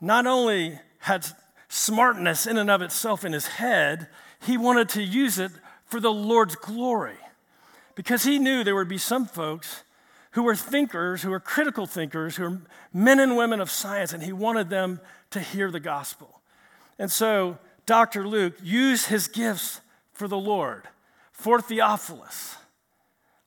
not 0.00 0.26
only 0.26 0.78
had 1.00 1.26
smartness 1.68 2.46
in 2.46 2.58
and 2.58 2.70
of 2.70 2.82
itself 2.82 3.24
in 3.24 3.32
his 3.32 3.46
head, 3.46 4.08
he 4.44 4.56
wanted 4.56 4.88
to 4.90 5.02
use 5.02 5.38
it 5.38 5.52
for 5.86 6.00
the 6.00 6.12
Lord's 6.12 6.56
glory 6.56 7.16
because 7.94 8.24
he 8.24 8.38
knew 8.38 8.62
there 8.62 8.74
would 8.74 8.88
be 8.88 8.98
some 8.98 9.24
folks 9.24 9.82
who 10.32 10.42
were 10.42 10.54
thinkers, 10.54 11.22
who 11.22 11.30
were 11.30 11.40
critical 11.40 11.86
thinkers, 11.86 12.36
who 12.36 12.42
were 12.42 12.60
men 12.92 13.18
and 13.18 13.36
women 13.36 13.60
of 13.60 13.70
science, 13.70 14.12
and 14.12 14.22
he 14.22 14.32
wanted 14.32 14.68
them 14.68 15.00
to 15.30 15.40
hear 15.40 15.70
the 15.70 15.80
gospel. 15.80 16.40
And 16.98 17.10
so 17.10 17.58
Dr. 17.86 18.28
Luke 18.28 18.54
used 18.62 19.06
his 19.06 19.28
gifts 19.28 19.80
for 20.12 20.28
the 20.28 20.36
Lord, 20.36 20.84
for 21.32 21.60
Theophilus. 21.60 22.56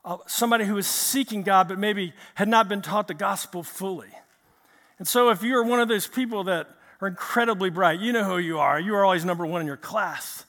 Uh, 0.06 0.18
somebody 0.28 0.66
who 0.66 0.76
was 0.76 0.88
seeking 0.88 1.44
God 1.44 1.68
but 1.68 1.78
maybe 1.78 2.14
had 2.36 2.48
not 2.48 2.70
been 2.70 2.82
taught 2.82 3.08
the 3.08 3.14
gospel 3.14 3.64
fully. 3.64 4.10
And 4.98 5.08
so, 5.08 5.30
if 5.30 5.44
you're 5.44 5.64
one 5.64 5.80
of 5.80 5.88
those 5.88 6.08
people 6.08 6.46
that 6.46 6.68
are 7.02 7.08
incredibly 7.08 7.70
bright, 7.70 8.00
you 8.00 8.12
know 8.12 8.24
who 8.24 8.38
you 8.38 8.60
are, 8.60 8.80
you 8.80 8.96
are 8.96 9.06
always 9.06 9.24
number 9.24 9.46
one 9.46 9.62
in 9.62 9.68
your 9.68 9.78
class. 9.78 10.46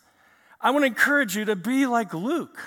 I 0.61 0.71
want 0.71 0.83
to 0.83 0.87
encourage 0.87 1.37
you 1.37 1.45
to 1.47 1.57
be 1.57 1.87
like 1.87 2.13
Luke. 2.13 2.59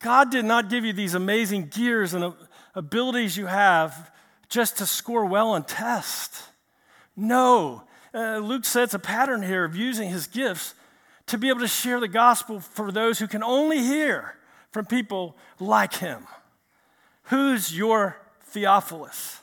God 0.00 0.30
did 0.30 0.44
not 0.44 0.70
give 0.70 0.84
you 0.84 0.92
these 0.92 1.14
amazing 1.14 1.66
gears 1.68 2.14
and 2.14 2.34
abilities 2.74 3.36
you 3.36 3.46
have 3.46 4.10
just 4.48 4.78
to 4.78 4.86
score 4.86 5.26
well 5.26 5.50
on 5.50 5.64
tests. 5.64 6.48
No. 7.16 7.84
Uh, 8.14 8.38
Luke 8.38 8.64
sets 8.64 8.94
a 8.94 8.98
pattern 8.98 9.42
here 9.42 9.64
of 9.64 9.76
using 9.76 10.08
his 10.08 10.26
gifts 10.26 10.74
to 11.26 11.38
be 11.38 11.48
able 11.48 11.60
to 11.60 11.68
share 11.68 12.00
the 12.00 12.08
gospel 12.08 12.60
for 12.60 12.90
those 12.90 13.18
who 13.18 13.26
can 13.26 13.42
only 13.42 13.78
hear 13.78 14.36
from 14.70 14.86
people 14.86 15.36
like 15.58 15.94
him. 15.94 16.26
Who's 17.24 17.76
your 17.76 18.16
Theophilus? 18.44 19.40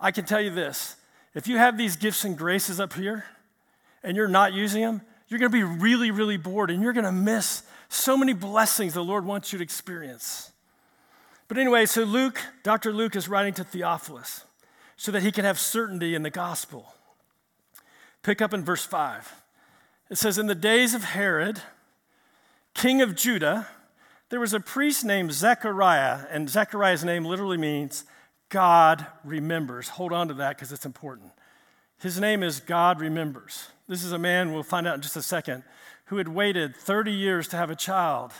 I 0.00 0.10
can 0.10 0.24
tell 0.24 0.40
you 0.40 0.50
this 0.50 0.96
if 1.34 1.48
you 1.48 1.56
have 1.56 1.76
these 1.76 1.96
gifts 1.96 2.24
and 2.24 2.36
graces 2.36 2.78
up 2.78 2.92
here 2.92 3.24
and 4.02 4.16
you're 4.16 4.28
not 4.28 4.52
using 4.52 4.82
them, 4.82 5.02
you're 5.28 5.40
going 5.40 5.50
to 5.50 5.56
be 5.56 5.64
really, 5.64 6.10
really 6.10 6.36
bored 6.36 6.70
and 6.70 6.82
you're 6.82 6.92
going 6.92 7.04
to 7.04 7.12
miss 7.12 7.62
so 7.88 8.16
many 8.16 8.32
blessings 8.32 8.94
the 8.94 9.04
Lord 9.04 9.24
wants 9.24 9.52
you 9.52 9.58
to 9.58 9.62
experience. 9.64 10.52
But 11.48 11.58
anyway, 11.58 11.86
so 11.86 12.04
Luke, 12.04 12.40
Dr. 12.62 12.92
Luke 12.92 13.16
is 13.16 13.28
writing 13.28 13.54
to 13.54 13.64
Theophilus 13.64 14.44
so 14.96 15.12
that 15.12 15.22
he 15.22 15.32
can 15.32 15.44
have 15.44 15.58
certainty 15.58 16.14
in 16.14 16.22
the 16.22 16.30
gospel. 16.30 16.94
Pick 18.22 18.40
up 18.40 18.54
in 18.54 18.64
verse 18.64 18.84
5. 18.84 19.42
It 20.10 20.16
says, 20.16 20.38
In 20.38 20.46
the 20.46 20.54
days 20.54 20.94
of 20.94 21.04
Herod, 21.04 21.60
king 22.74 23.02
of 23.02 23.14
Judah, 23.14 23.66
there 24.34 24.40
was 24.40 24.52
a 24.52 24.58
priest 24.58 25.04
named 25.04 25.32
Zechariah, 25.32 26.26
and 26.28 26.50
Zechariah's 26.50 27.04
name 27.04 27.24
literally 27.24 27.56
means 27.56 28.02
God 28.48 29.06
remembers. 29.22 29.90
Hold 29.90 30.12
on 30.12 30.26
to 30.26 30.34
that 30.34 30.56
because 30.56 30.72
it's 30.72 30.84
important. 30.84 31.30
His 32.00 32.18
name 32.18 32.42
is 32.42 32.58
God 32.58 33.00
remembers. 33.00 33.68
This 33.86 34.02
is 34.02 34.10
a 34.10 34.18
man, 34.18 34.52
we'll 34.52 34.64
find 34.64 34.88
out 34.88 34.96
in 34.96 35.02
just 35.02 35.14
a 35.14 35.22
second, 35.22 35.62
who 36.06 36.16
had 36.16 36.26
waited 36.26 36.74
30 36.74 37.12
years 37.12 37.46
to 37.46 37.56
have 37.56 37.70
a 37.70 37.76
child, 37.76 38.32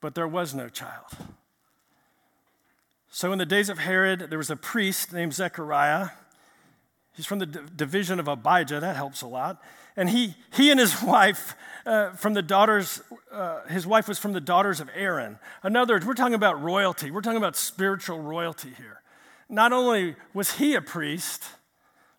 but 0.00 0.14
there 0.14 0.26
was 0.26 0.54
no 0.54 0.70
child. 0.70 1.12
So, 3.10 3.32
in 3.32 3.38
the 3.38 3.44
days 3.44 3.68
of 3.68 3.80
Herod, 3.80 4.28
there 4.30 4.38
was 4.38 4.48
a 4.48 4.56
priest 4.56 5.12
named 5.12 5.34
Zechariah. 5.34 6.08
He's 7.12 7.26
from 7.26 7.38
the 7.38 7.44
division 7.44 8.18
of 8.18 8.28
Abijah, 8.28 8.80
that 8.80 8.96
helps 8.96 9.20
a 9.20 9.26
lot. 9.26 9.62
And 9.96 10.10
he, 10.10 10.34
he 10.52 10.70
and 10.70 10.78
his 10.78 11.02
wife, 11.02 11.54
uh, 11.84 12.10
from 12.12 12.34
the 12.34 12.42
daughters, 12.42 13.00
uh, 13.32 13.64
his 13.68 13.86
wife 13.86 14.08
was 14.08 14.18
from 14.18 14.32
the 14.32 14.40
daughters 14.40 14.80
of 14.80 14.90
Aaron. 14.94 15.38
In 15.64 15.76
other 15.76 15.94
words, 15.94 16.06
we're 16.06 16.14
talking 16.14 16.34
about 16.34 16.62
royalty. 16.62 17.10
We're 17.10 17.20
talking 17.20 17.38
about 17.38 17.56
spiritual 17.56 18.20
royalty 18.20 18.70
here. 18.76 19.02
Not 19.48 19.72
only 19.72 20.16
was 20.34 20.54
he 20.54 20.74
a 20.74 20.82
priest, 20.82 21.44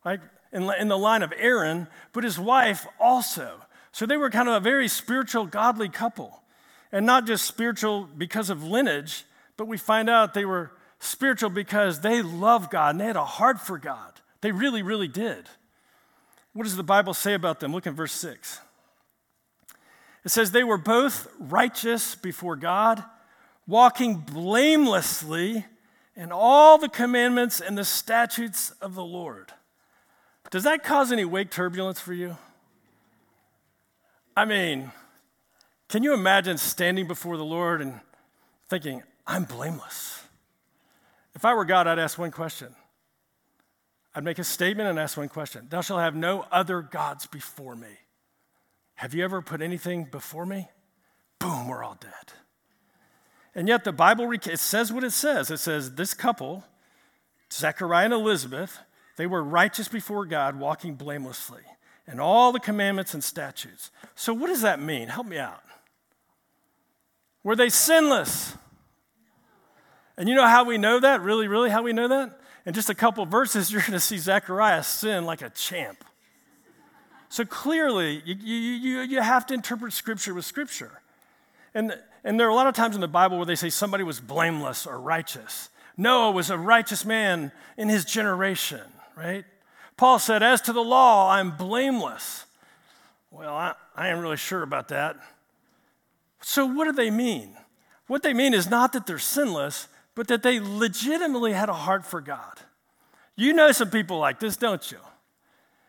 like 0.06 0.22
in, 0.54 0.70
in 0.80 0.88
the 0.88 0.98
line 0.98 1.22
of 1.22 1.34
Aaron, 1.38 1.88
but 2.14 2.24
his 2.24 2.40
wife 2.40 2.88
also. 3.00 3.62
So 3.92 4.06
they 4.06 4.18
were 4.18 4.30
kind 4.30 4.48
of 4.48 4.56
a 4.56 4.60
very 4.60 4.88
spiritual, 4.88 5.46
godly 5.46 5.90
couple. 5.90 6.44
And 6.92 7.06
not 7.06 7.28
just 7.28 7.46
spiritual 7.46 8.08
because 8.18 8.50
of 8.50 8.64
lineage, 8.64 9.26
but 9.58 9.68
we 9.68 9.78
find 9.78 10.10
out 10.10 10.34
they 10.34 10.46
were 10.46 10.72
spiritual 11.00 11.50
because 11.50 12.00
they 12.00 12.22
loved 12.22 12.72
God 12.72 12.92
and 12.92 13.02
they 13.02 13.06
had 13.06 13.18
a 13.18 13.26
heart 13.26 13.60
for 13.60 13.78
God. 13.78 14.14
They 14.42 14.52
really, 14.52 14.82
really 14.82 15.08
did. 15.08 15.50
What 16.58 16.64
does 16.64 16.76
the 16.76 16.82
Bible 16.82 17.14
say 17.14 17.36
about 17.36 17.60
them? 17.60 17.72
Look 17.72 17.86
at 17.86 17.94
verse 17.94 18.14
6. 18.14 18.62
It 20.26 20.30
says, 20.30 20.50
They 20.50 20.64
were 20.64 20.80
both 20.80 21.32
righteous 21.38 22.16
before 22.16 22.56
God, 22.56 23.04
walking 23.68 24.16
blamelessly 24.16 25.68
in 26.16 26.32
all 26.32 26.80
the 26.80 26.90
commandments 26.90 27.62
and 27.62 27.78
the 27.78 27.86
statutes 27.86 28.72
of 28.82 28.96
the 28.96 29.04
Lord. 29.04 29.54
Does 30.50 30.64
that 30.64 30.84
cause 30.84 31.12
any 31.12 31.26
wake 31.26 31.52
turbulence 31.52 32.00
for 32.00 32.14
you? 32.14 32.36
I 34.36 34.46
mean, 34.46 34.92
can 35.90 36.02
you 36.02 36.16
imagine 36.16 36.58
standing 36.58 37.08
before 37.08 37.38
the 37.38 37.46
Lord 37.46 37.84
and 37.84 38.00
thinking, 38.68 39.04
I'm 39.28 39.44
blameless? 39.44 40.24
If 41.36 41.46
I 41.46 41.54
were 41.54 41.66
God, 41.66 41.86
I'd 41.86 42.00
ask 42.00 42.18
one 42.18 42.32
question. 42.32 42.74
I'd 44.18 44.24
make 44.24 44.40
a 44.40 44.44
statement 44.44 44.90
and 44.90 44.98
ask 44.98 45.16
one 45.16 45.30
question 45.30 45.68
Thou 45.70 45.82
shalt 45.82 46.00
have 46.00 46.16
no 46.16 46.48
other 46.52 46.82
gods 46.82 47.28
before 47.28 47.76
me. 47.76 48.00
Have 48.96 49.14
you 49.14 49.24
ever 49.24 49.44
put 49.44 49.62
anything 49.62 50.06
before 50.06 50.44
me? 50.44 50.70
Boom, 51.38 51.68
we're 51.68 51.84
all 51.84 51.98
dead. 52.00 52.34
And 53.54 53.68
yet 53.68 53.84
the 53.84 53.92
Bible, 53.92 54.32
it 54.32 54.60
says 54.60 54.92
what 54.92 55.04
it 55.04 55.12
says. 55.12 55.52
It 55.52 55.60
says 55.60 55.94
this 55.94 56.16
couple, 56.16 56.64
Zechariah 57.54 58.06
and 58.06 58.14
Elizabeth, 58.16 58.80
they 59.18 59.28
were 59.28 59.44
righteous 59.44 59.88
before 59.88 60.26
God, 60.26 60.60
walking 60.60 60.96
blamelessly 60.96 61.62
and 62.08 62.20
all 62.20 62.52
the 62.52 62.60
commandments 62.60 63.14
and 63.14 63.24
statutes. 63.24 63.92
So, 64.16 64.34
what 64.34 64.48
does 64.48 64.64
that 64.64 64.82
mean? 64.82 65.10
Help 65.10 65.28
me 65.28 65.38
out. 65.38 65.62
Were 67.44 67.56
they 67.56 67.70
sinless? 67.70 68.56
And 70.18 70.28
you 70.28 70.34
know 70.34 70.48
how 70.48 70.64
we 70.64 70.80
know 70.80 71.00
that? 71.00 71.22
Really, 71.22 71.48
really, 71.48 71.70
how 71.70 71.84
we 71.84 71.94
know 71.94 72.08
that? 72.08 72.37
In 72.68 72.74
just 72.74 72.90
a 72.90 72.96
couple 72.96 73.26
verses, 73.26 73.72
you're 73.72 73.82
going 73.82 73.94
to 73.94 74.00
see 74.00 74.20
Zechariah 74.20 74.84
sin 74.84 75.26
like 75.26 75.42
a 75.42 75.50
champ. 75.50 76.04
So 77.30 77.44
clearly, 77.46 78.22
you, 78.26 78.36
you, 78.36 79.02
you 79.02 79.22
have 79.22 79.46
to 79.48 79.54
interpret 79.54 79.94
Scripture 79.94 80.34
with 80.34 80.46
Scripture. 80.46 81.02
And, 81.74 81.98
and 82.24 82.40
there 82.40 82.48
are 82.48 82.52
a 82.52 82.56
lot 82.56 82.68
of 82.68 82.76
times 82.76 82.96
in 82.96 83.02
the 83.02 83.08
Bible 83.08 83.38
where 83.38 83.46
they 83.46 83.56
say 83.56 83.70
somebody 83.70 84.04
was 84.04 84.20
blameless 84.20 84.86
or 84.86 85.00
righteous. 85.00 85.70
Noah 85.98 86.32
was 86.32 86.50
a 86.50 86.58
righteous 86.58 87.06
man 87.06 87.52
in 87.78 87.90
his 87.90 88.06
generation, 88.06 88.82
right? 89.16 89.46
Paul 89.98 90.20
said, 90.20 90.44
As 90.44 90.62
to 90.62 90.74
the 90.74 90.84
law, 90.84 91.32
I'm 91.32 91.52
blameless. 91.52 92.46
Well, 93.32 93.54
I, 93.54 93.74
I 93.96 94.10
am 94.10 94.20
really 94.20 94.38
sure 94.38 94.64
about 94.64 94.90
that. 94.90 95.18
So, 96.42 96.66
what 96.66 96.86
do 96.86 96.92
they 96.94 97.10
mean? 97.10 97.58
What 98.08 98.24
they 98.24 98.34
mean 98.34 98.54
is 98.54 98.70
not 98.70 98.94
that 98.94 99.06
they're 99.06 99.20
sinless, 99.20 99.88
but 100.18 100.28
that 100.28 100.44
they 100.44 100.60
legitimately 100.60 101.54
had 101.54 101.70
a 101.70 101.74
heart 101.74 102.06
for 102.06 102.20
God. 102.20 102.60
You 103.38 103.54
know 103.54 103.72
some 103.72 103.90
people 103.90 104.18
like 104.18 104.42
this, 104.42 104.58
don't 104.58 104.92
you? 104.92 104.98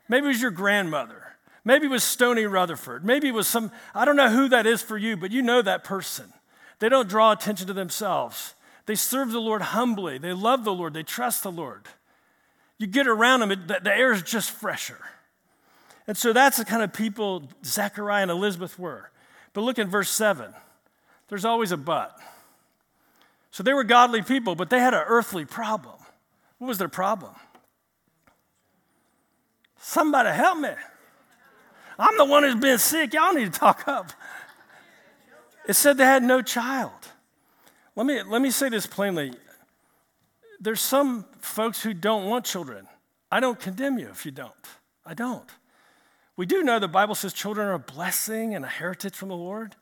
Maybe 0.08 0.26
it 0.26 0.28
was 0.28 0.40
your 0.40 0.52
grandmother. 0.52 1.24
Maybe 1.64 1.86
it 1.86 1.90
was 1.90 2.04
Stony 2.04 2.46
Rutherford. 2.46 3.04
Maybe 3.04 3.28
it 3.28 3.34
was 3.34 3.48
some, 3.48 3.72
I 3.92 4.04
don't 4.04 4.16
know 4.16 4.30
who 4.30 4.48
that 4.50 4.66
is 4.66 4.82
for 4.82 4.96
you, 4.96 5.16
but 5.16 5.32
you 5.32 5.42
know 5.42 5.62
that 5.62 5.82
person. 5.82 6.32
They 6.78 6.88
don't 6.88 7.08
draw 7.08 7.32
attention 7.32 7.66
to 7.66 7.72
themselves. 7.72 8.54
They 8.86 8.94
serve 8.94 9.32
the 9.32 9.40
Lord 9.40 9.62
humbly. 9.62 10.18
They 10.18 10.32
love 10.32 10.62
the 10.62 10.72
Lord. 10.72 10.94
They 10.94 11.02
trust 11.02 11.42
the 11.42 11.50
Lord 11.50 11.88
you 12.78 12.86
get 12.86 13.08
around 13.08 13.40
them, 13.40 13.50
it, 13.50 13.66
the 13.66 13.94
air 13.94 14.12
is 14.12 14.22
just 14.22 14.50
fresher. 14.50 14.98
And 16.06 16.16
so 16.16 16.32
that's 16.32 16.56
the 16.56 16.64
kind 16.64 16.82
of 16.82 16.92
people 16.92 17.42
Zechariah 17.64 18.22
and 18.22 18.30
Elizabeth 18.30 18.78
were. 18.78 19.10
But 19.52 19.62
look 19.62 19.78
at 19.78 19.88
verse 19.88 20.08
7. 20.10 20.54
There's 21.28 21.44
always 21.44 21.72
a 21.72 21.76
but. 21.76 22.18
So 23.58 23.64
they 23.64 23.72
were 23.72 23.82
godly 23.82 24.22
people, 24.22 24.54
but 24.54 24.70
they 24.70 24.78
had 24.78 24.94
an 24.94 25.02
earthly 25.04 25.44
problem. 25.44 25.96
What 26.58 26.68
was 26.68 26.78
their 26.78 26.88
problem? 26.88 27.34
Somebody 29.80 30.28
help 30.28 30.60
me. 30.60 30.70
I'm 31.98 32.16
the 32.16 32.24
one 32.24 32.44
who's 32.44 32.54
been 32.54 32.78
sick. 32.78 33.14
Y'all 33.14 33.32
need 33.32 33.52
to 33.52 33.58
talk 33.58 33.88
up. 33.88 34.12
It 35.66 35.72
said 35.72 35.96
they 35.96 36.04
had 36.04 36.22
no 36.22 36.40
child. 36.40 36.92
Let 37.96 38.06
me, 38.06 38.22
let 38.22 38.40
me 38.40 38.52
say 38.52 38.68
this 38.68 38.86
plainly 38.86 39.32
there's 40.60 40.80
some 40.80 41.24
folks 41.40 41.82
who 41.82 41.92
don't 41.92 42.26
want 42.26 42.44
children. 42.44 42.86
I 43.28 43.40
don't 43.40 43.58
condemn 43.58 43.98
you 43.98 44.06
if 44.06 44.24
you 44.24 44.30
don't. 44.30 44.52
I 45.04 45.14
don't. 45.14 45.50
We 46.36 46.46
do 46.46 46.62
know 46.62 46.78
the 46.78 46.86
Bible 46.86 47.16
says 47.16 47.32
children 47.32 47.66
are 47.66 47.72
a 47.72 47.80
blessing 47.80 48.54
and 48.54 48.64
a 48.64 48.68
heritage 48.68 49.16
from 49.16 49.30
the 49.30 49.36
Lord, 49.36 49.74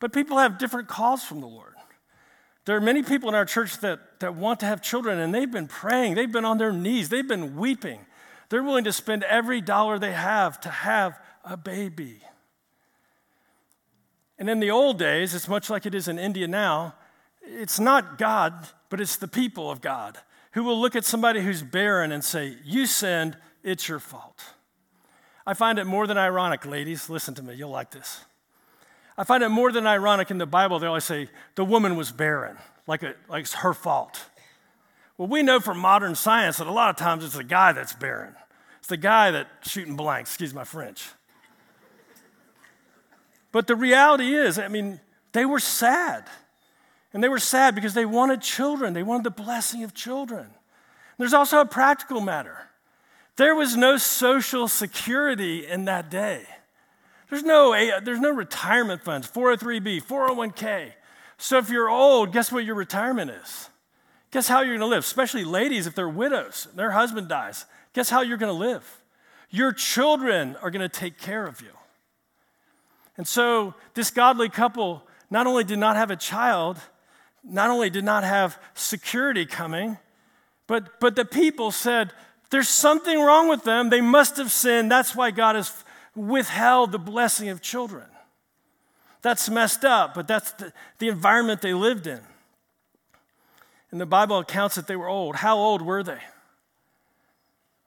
but 0.00 0.12
people 0.12 0.38
have 0.38 0.58
different 0.58 0.88
calls 0.88 1.22
from 1.22 1.40
the 1.40 1.46
Lord. 1.46 1.73
There 2.64 2.76
are 2.76 2.80
many 2.80 3.02
people 3.02 3.28
in 3.28 3.34
our 3.34 3.44
church 3.44 3.78
that, 3.80 4.20
that 4.20 4.34
want 4.34 4.60
to 4.60 4.66
have 4.66 4.80
children, 4.80 5.18
and 5.18 5.34
they've 5.34 5.50
been 5.50 5.68
praying, 5.68 6.14
they've 6.14 6.30
been 6.30 6.44
on 6.46 6.58
their 6.58 6.72
knees, 6.72 7.10
they've 7.10 7.26
been 7.26 7.56
weeping. 7.56 8.00
They're 8.48 8.62
willing 8.62 8.84
to 8.84 8.92
spend 8.92 9.22
every 9.24 9.60
dollar 9.60 9.98
they 9.98 10.12
have 10.12 10.60
to 10.62 10.68
have 10.68 11.18
a 11.44 11.56
baby. 11.56 12.20
And 14.38 14.48
in 14.48 14.60
the 14.60 14.70
old 14.70 14.98
days, 14.98 15.34
it's 15.34 15.48
much 15.48 15.70
like 15.70 15.86
it 15.86 15.94
is 15.94 16.08
in 16.08 16.18
India 16.18 16.48
now, 16.48 16.94
it's 17.42 17.78
not 17.78 18.16
God, 18.16 18.54
but 18.88 19.00
it's 19.00 19.16
the 19.16 19.28
people 19.28 19.70
of 19.70 19.80
God 19.80 20.18
who 20.52 20.64
will 20.64 20.80
look 20.80 20.96
at 20.96 21.04
somebody 21.04 21.40
who's 21.40 21.62
barren 21.62 22.12
and 22.12 22.24
say, 22.24 22.56
You 22.64 22.86
sinned, 22.86 23.36
it's 23.62 23.88
your 23.88 23.98
fault. 23.98 24.42
I 25.46 25.52
find 25.52 25.78
it 25.78 25.84
more 25.84 26.06
than 26.06 26.16
ironic, 26.16 26.64
ladies, 26.64 27.10
listen 27.10 27.34
to 27.34 27.42
me, 27.42 27.54
you'll 27.54 27.70
like 27.70 27.90
this. 27.90 28.24
I 29.16 29.24
find 29.24 29.42
it 29.42 29.48
more 29.48 29.70
than 29.70 29.86
ironic 29.86 30.30
in 30.30 30.38
the 30.38 30.46
Bible, 30.46 30.78
they 30.78 30.86
always 30.86 31.04
say, 31.04 31.28
The 31.54 31.64
woman 31.64 31.96
was 31.96 32.10
barren, 32.10 32.56
like, 32.86 33.02
a, 33.02 33.14
like 33.28 33.42
it's 33.42 33.54
her 33.54 33.74
fault. 33.74 34.26
Well, 35.16 35.28
we 35.28 35.42
know 35.42 35.60
from 35.60 35.78
modern 35.78 36.14
science 36.14 36.56
that 36.58 36.66
a 36.66 36.72
lot 36.72 36.90
of 36.90 36.96
times 36.96 37.24
it's 37.24 37.36
the 37.36 37.44
guy 37.44 37.72
that's 37.72 37.92
barren. 37.92 38.34
It's 38.78 38.88
the 38.88 38.96
guy 38.96 39.30
that's 39.30 39.70
shooting 39.70 39.96
blanks, 39.96 40.30
excuse 40.30 40.52
my 40.52 40.64
French. 40.64 41.08
But 43.52 43.68
the 43.68 43.76
reality 43.76 44.34
is, 44.34 44.58
I 44.58 44.66
mean, 44.66 45.00
they 45.32 45.46
were 45.46 45.60
sad. 45.60 46.24
And 47.12 47.22
they 47.22 47.28
were 47.28 47.38
sad 47.38 47.76
because 47.76 47.94
they 47.94 48.04
wanted 48.04 48.42
children, 48.42 48.92
they 48.92 49.04
wanted 49.04 49.22
the 49.22 49.30
blessing 49.30 49.84
of 49.84 49.94
children. 49.94 50.48
There's 51.16 51.32
also 51.32 51.60
a 51.60 51.64
practical 51.64 52.20
matter. 52.20 52.70
There 53.36 53.54
was 53.54 53.76
no 53.76 53.96
social 53.96 54.66
security 54.66 55.66
in 55.66 55.84
that 55.84 56.10
day. 56.10 56.46
There's 57.34 57.42
no, 57.42 58.00
there's 58.00 58.20
no 58.20 58.30
retirement 58.30 59.02
funds, 59.02 59.28
403b, 59.28 60.04
401k. 60.04 60.92
So 61.36 61.58
if 61.58 61.68
you're 61.68 61.90
old, 61.90 62.32
guess 62.32 62.52
what 62.52 62.64
your 62.64 62.76
retirement 62.76 63.28
is? 63.28 63.70
Guess 64.30 64.46
how 64.46 64.60
you're 64.60 64.78
going 64.78 64.88
to 64.88 64.94
live? 64.94 65.02
Especially 65.02 65.42
ladies, 65.42 65.88
if 65.88 65.96
they're 65.96 66.08
widows, 66.08 66.68
their 66.76 66.92
husband 66.92 67.28
dies. 67.28 67.66
Guess 67.92 68.08
how 68.08 68.20
you're 68.20 68.36
going 68.36 68.52
to 68.52 68.56
live? 68.56 69.02
Your 69.50 69.72
children 69.72 70.54
are 70.62 70.70
going 70.70 70.88
to 70.88 70.88
take 70.88 71.18
care 71.18 71.44
of 71.44 71.60
you. 71.60 71.72
And 73.16 73.26
so 73.26 73.74
this 73.94 74.12
godly 74.12 74.48
couple 74.48 75.02
not 75.28 75.48
only 75.48 75.64
did 75.64 75.80
not 75.80 75.96
have 75.96 76.12
a 76.12 76.16
child, 76.16 76.78
not 77.42 77.68
only 77.68 77.90
did 77.90 78.04
not 78.04 78.22
have 78.22 78.60
security 78.74 79.44
coming, 79.44 79.98
but, 80.68 81.00
but 81.00 81.16
the 81.16 81.24
people 81.24 81.72
said, 81.72 82.12
There's 82.50 82.68
something 82.68 83.18
wrong 83.20 83.48
with 83.48 83.64
them. 83.64 83.90
They 83.90 84.00
must 84.00 84.36
have 84.36 84.52
sinned. 84.52 84.88
That's 84.88 85.16
why 85.16 85.32
God 85.32 85.56
has 85.56 85.84
withheld 86.14 86.92
the 86.92 86.98
blessing 86.98 87.48
of 87.48 87.60
children. 87.60 88.06
That's 89.22 89.48
messed 89.48 89.84
up, 89.84 90.14
but 90.14 90.28
that's 90.28 90.52
the, 90.52 90.72
the 90.98 91.08
environment 91.08 91.62
they 91.62 91.74
lived 91.74 92.06
in. 92.06 92.20
And 93.90 94.00
the 94.00 94.06
Bible 94.06 94.38
accounts 94.38 94.74
that 94.74 94.86
they 94.86 94.96
were 94.96 95.08
old. 95.08 95.36
How 95.36 95.56
old 95.56 95.80
were 95.80 96.02
they? 96.02 96.20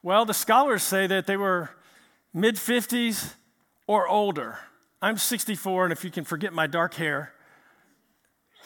Well, 0.01 0.25
the 0.25 0.33
scholars 0.33 0.83
say 0.83 1.05
that 1.07 1.27
they 1.27 1.37
were 1.37 1.69
mid 2.33 2.55
50s 2.55 3.33
or 3.87 4.07
older. 4.07 4.57
I'm 5.01 5.17
64, 5.17 5.85
and 5.85 5.93
if 5.93 6.03
you 6.03 6.09
can 6.09 6.23
forget 6.23 6.53
my 6.53 6.65
dark 6.65 6.95
hair, 6.95 7.33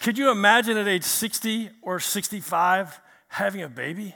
could 0.01 0.17
you 0.17 0.31
imagine 0.31 0.77
at 0.77 0.87
age 0.87 1.03
60 1.03 1.69
or 1.81 1.99
65 1.99 2.99
having 3.27 3.61
a 3.61 3.69
baby? 3.69 4.15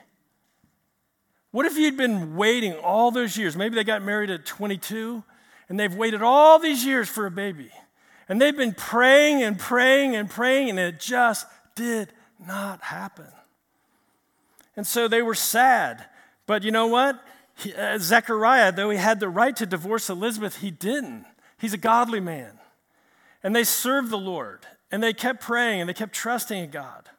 What 1.51 1.65
if 1.65 1.77
you'd 1.77 1.97
been 1.97 2.35
waiting 2.35 2.73
all 2.73 3.11
those 3.11 3.37
years? 3.37 3.55
Maybe 3.55 3.75
they 3.75 3.83
got 3.83 4.01
married 4.01 4.29
at 4.29 4.45
22 4.45 5.23
and 5.69 5.79
they've 5.79 5.93
waited 5.93 6.21
all 6.21 6.59
these 6.59 6.85
years 6.85 7.09
for 7.09 7.25
a 7.25 7.31
baby. 7.31 7.71
And 8.27 8.41
they've 8.41 8.55
been 8.55 8.73
praying 8.73 9.43
and 9.43 9.57
praying 9.57 10.15
and 10.15 10.29
praying, 10.29 10.69
and 10.69 10.79
it 10.79 10.99
just 10.99 11.45
did 11.75 12.11
not 12.45 12.81
happen. 12.81 13.27
And 14.75 14.85
so 14.85 15.07
they 15.07 15.21
were 15.21 15.35
sad. 15.35 16.05
But 16.47 16.63
you 16.63 16.71
know 16.71 16.87
what? 16.87 17.23
He, 17.55 17.73
uh, 17.73 17.97
Zechariah, 17.97 18.71
though 18.71 18.89
he 18.89 18.97
had 18.97 19.19
the 19.19 19.29
right 19.29 19.55
to 19.55 19.65
divorce 19.65 20.09
Elizabeth, 20.09 20.57
he 20.57 20.71
didn't. 20.71 21.25
He's 21.57 21.73
a 21.73 21.77
godly 21.77 22.19
man. 22.19 22.59
And 23.43 23.55
they 23.55 23.63
served 23.63 24.09
the 24.09 24.17
Lord. 24.17 24.65
And 24.91 25.01
they 25.01 25.13
kept 25.13 25.41
praying 25.41 25.81
and 25.81 25.89
they 25.89 25.93
kept 25.93 26.13
trusting 26.13 26.65
in 26.65 26.69
God. 26.69 27.09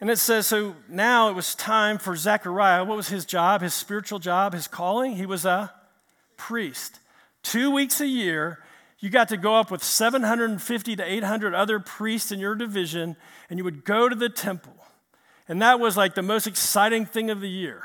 And 0.00 0.10
it 0.10 0.18
says, 0.18 0.46
so 0.46 0.76
now 0.88 1.28
it 1.28 1.34
was 1.34 1.54
time 1.54 1.98
for 1.98 2.16
Zechariah. 2.16 2.84
What 2.84 2.96
was 2.96 3.08
his 3.08 3.24
job, 3.24 3.62
his 3.62 3.74
spiritual 3.74 4.18
job, 4.18 4.52
his 4.52 4.68
calling? 4.68 5.16
He 5.16 5.26
was 5.26 5.44
a 5.44 5.72
priest. 6.38 7.00
Two 7.42 7.70
weeks 7.70 8.00
a 8.00 8.06
year, 8.06 8.60
you 8.98 9.10
got 9.10 9.28
to 9.28 9.36
go 9.36 9.56
up 9.56 9.70
with 9.70 9.84
750 9.84 10.96
to 10.96 11.04
800 11.04 11.54
other 11.54 11.78
priests 11.78 12.32
in 12.32 12.38
your 12.38 12.54
division, 12.54 13.16
and 13.50 13.58
you 13.58 13.64
would 13.64 13.84
go 13.84 14.08
to 14.08 14.14
the 14.14 14.30
temple. 14.30 14.74
And 15.46 15.60
that 15.60 15.78
was 15.78 15.96
like 15.96 16.14
the 16.14 16.22
most 16.22 16.46
exciting 16.46 17.04
thing 17.04 17.28
of 17.28 17.40
the 17.40 17.50
year. 17.50 17.82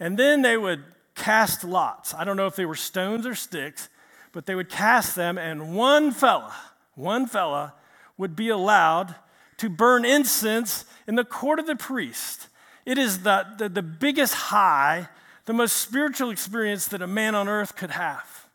And 0.00 0.18
then 0.18 0.42
they 0.42 0.56
would 0.56 0.82
cast 1.14 1.64
lots. 1.64 2.12
I 2.12 2.24
don't 2.24 2.36
know 2.36 2.46
if 2.46 2.56
they 2.56 2.66
were 2.66 2.74
stones 2.74 3.26
or 3.26 3.34
sticks, 3.34 3.88
but 4.32 4.46
they 4.46 4.54
would 4.54 4.68
cast 4.68 5.14
them, 5.14 5.38
and 5.38 5.74
one 5.74 6.10
fella, 6.10 6.54
one 6.94 7.26
fella 7.26 7.74
would 8.18 8.36
be 8.36 8.50
allowed 8.50 9.14
to 9.56 9.70
burn 9.70 10.04
incense 10.04 10.84
in 11.06 11.14
the 11.14 11.24
court 11.24 11.58
of 11.58 11.66
the 11.66 11.76
priest. 11.76 12.48
It 12.84 12.98
is 12.98 13.22
the, 13.22 13.46
the, 13.56 13.68
the, 13.68 13.82
biggest 13.82 14.34
high, 14.34 15.08
the 15.46 15.52
most 15.52 15.76
spiritual 15.76 16.30
experience 16.30 16.86
that 16.88 17.02
a 17.02 17.06
man 17.06 17.34
on 17.34 17.48
earth 17.48 17.76
could 17.76 17.92
have. 17.92 18.46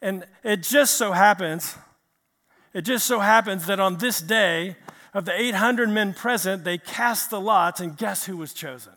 And 0.00 0.26
it 0.42 0.62
just 0.62 0.94
so 0.94 1.12
happens, 1.12 1.76
it 2.72 2.82
just 2.82 3.06
so 3.06 3.20
happens 3.20 3.66
that 3.66 3.80
on 3.80 3.98
this 3.98 4.20
day, 4.20 4.76
of 5.14 5.24
the 5.24 5.40
800 5.40 5.88
men 5.88 6.12
present, 6.12 6.64
they 6.64 6.76
cast 6.76 7.30
the 7.30 7.40
lots, 7.40 7.80
and 7.80 7.96
guess 7.96 8.26
who 8.26 8.36
was 8.36 8.52
chosen? 8.52 8.92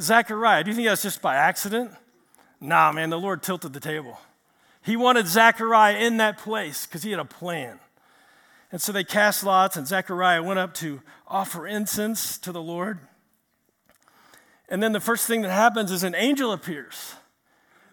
Zechariah. 0.00 0.24
Zechariah. 0.24 0.64
Do 0.64 0.70
you 0.70 0.76
think 0.76 0.88
that's 0.88 1.02
just 1.02 1.20
by 1.20 1.36
accident? 1.36 1.92
Nah, 2.58 2.90
man, 2.90 3.10
the 3.10 3.18
Lord 3.18 3.42
tilted 3.42 3.74
the 3.74 3.80
table. 3.80 4.18
He 4.82 4.96
wanted 4.96 5.26
Zechariah 5.26 5.98
in 5.98 6.16
that 6.16 6.38
place 6.38 6.86
because 6.86 7.02
he 7.02 7.10
had 7.10 7.20
a 7.20 7.24
plan. 7.26 7.78
And 8.72 8.80
so 8.80 8.92
they 8.92 9.04
cast 9.04 9.44
lots, 9.44 9.76
and 9.76 9.86
Zechariah 9.86 10.42
went 10.42 10.58
up 10.58 10.72
to 10.74 11.02
offer 11.28 11.66
incense 11.66 12.38
to 12.38 12.52
the 12.52 12.62
Lord. 12.62 12.98
And 14.68 14.82
then 14.82 14.92
the 14.92 15.00
first 15.00 15.26
thing 15.26 15.42
that 15.42 15.50
happens 15.50 15.90
is 15.90 16.02
an 16.02 16.14
angel 16.14 16.52
appears. 16.52 17.14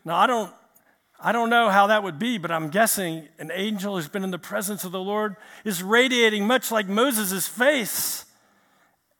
Now, 0.03 0.17
I 0.17 0.27
don't, 0.27 0.51
I 1.19 1.31
don't 1.31 1.49
know 1.49 1.69
how 1.69 1.87
that 1.87 2.03
would 2.03 2.19
be, 2.19 2.37
but 2.37 2.51
I'm 2.51 2.69
guessing 2.69 3.27
an 3.39 3.51
angel 3.53 3.95
who's 3.95 4.09
been 4.09 4.23
in 4.23 4.31
the 4.31 4.39
presence 4.39 4.83
of 4.83 4.91
the 4.91 4.99
Lord 4.99 5.35
is 5.63 5.83
radiating 5.83 6.45
much 6.47 6.71
like 6.71 6.87
Moses' 6.87 7.47
face. 7.47 8.25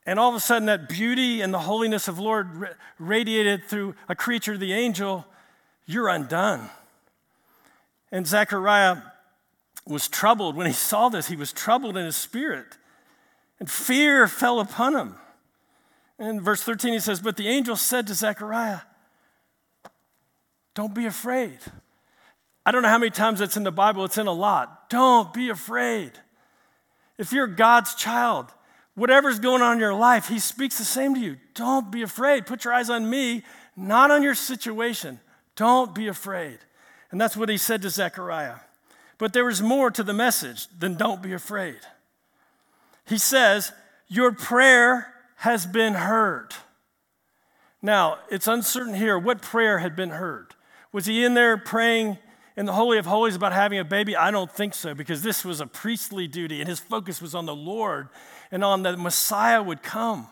And 0.04 0.18
all 0.18 0.28
of 0.28 0.34
a 0.34 0.40
sudden, 0.40 0.66
that 0.66 0.88
beauty 0.88 1.40
and 1.40 1.54
the 1.54 1.60
holiness 1.60 2.08
of 2.08 2.18
Lord 2.18 2.76
radiated 2.98 3.64
through 3.64 3.94
a 4.08 4.14
creature, 4.14 4.58
the 4.58 4.74
angel, 4.74 5.24
you're 5.86 6.08
undone. 6.08 6.68
And 8.12 8.26
Zechariah 8.26 8.98
was 9.86 10.08
troubled. 10.08 10.56
When 10.56 10.66
he 10.66 10.72
saw 10.72 11.08
this, 11.08 11.28
he 11.28 11.36
was 11.36 11.52
troubled 11.52 11.96
in 11.96 12.04
his 12.04 12.16
spirit, 12.16 12.76
and 13.58 13.70
fear 13.70 14.28
fell 14.28 14.60
upon 14.60 14.94
him. 14.94 15.14
In 16.18 16.40
verse 16.40 16.62
13, 16.62 16.92
he 16.92 17.00
says, 17.00 17.20
But 17.20 17.36
the 17.36 17.48
angel 17.48 17.76
said 17.76 18.06
to 18.06 18.14
Zechariah, 18.14 18.80
Don't 20.74 20.94
be 20.94 21.06
afraid. 21.06 21.58
I 22.66 22.70
don't 22.70 22.82
know 22.82 22.88
how 22.88 22.98
many 22.98 23.10
times 23.10 23.40
that's 23.40 23.56
in 23.56 23.64
the 23.64 23.72
Bible, 23.72 24.04
it's 24.04 24.18
in 24.18 24.26
a 24.26 24.32
lot. 24.32 24.88
Don't 24.88 25.32
be 25.34 25.50
afraid. 25.50 26.12
If 27.18 27.32
you're 27.32 27.46
God's 27.46 27.94
child, 27.94 28.46
whatever's 28.94 29.38
going 29.38 29.62
on 29.62 29.74
in 29.74 29.80
your 29.80 29.94
life, 29.94 30.28
He 30.28 30.38
speaks 30.38 30.78
the 30.78 30.84
same 30.84 31.14
to 31.14 31.20
you. 31.20 31.36
Don't 31.54 31.90
be 31.90 32.02
afraid. 32.02 32.46
Put 32.46 32.64
your 32.64 32.74
eyes 32.74 32.90
on 32.90 33.08
me, 33.08 33.42
not 33.76 34.10
on 34.10 34.22
your 34.22 34.34
situation. 34.34 35.20
Don't 35.56 35.94
be 35.94 36.08
afraid. 36.08 36.58
And 37.10 37.20
that's 37.20 37.36
what 37.36 37.48
he 37.48 37.56
said 37.56 37.82
to 37.82 37.90
Zechariah. 37.90 38.56
But 39.18 39.32
there 39.32 39.44
was 39.44 39.62
more 39.62 39.90
to 39.90 40.02
the 40.02 40.12
message 40.12 40.66
than 40.76 40.96
don't 40.96 41.22
be 41.22 41.32
afraid. 41.32 41.78
He 43.06 43.18
says, 43.18 43.72
Your 44.08 44.32
prayer 44.32 45.13
has 45.36 45.66
been 45.66 45.94
heard. 45.94 46.54
Now, 47.82 48.18
it's 48.30 48.48
uncertain 48.48 48.94
here 48.94 49.18
what 49.18 49.42
prayer 49.42 49.78
had 49.78 49.94
been 49.94 50.10
heard. 50.10 50.54
Was 50.92 51.06
he 51.06 51.24
in 51.24 51.34
there 51.34 51.58
praying 51.58 52.18
in 52.56 52.66
the 52.66 52.72
Holy 52.72 52.98
of 52.98 53.06
Holies 53.06 53.34
about 53.34 53.52
having 53.52 53.78
a 53.78 53.84
baby? 53.84 54.16
I 54.16 54.30
don't 54.30 54.50
think 54.50 54.74
so, 54.74 54.94
because 54.94 55.22
this 55.22 55.44
was 55.44 55.60
a 55.60 55.66
priestly 55.66 56.26
duty 56.26 56.60
and 56.60 56.68
his 56.68 56.80
focus 56.80 57.20
was 57.20 57.34
on 57.34 57.46
the 57.46 57.54
Lord 57.54 58.08
and 58.50 58.64
on 58.64 58.82
the 58.82 58.96
Messiah 58.96 59.62
would 59.62 59.82
come. 59.82 60.28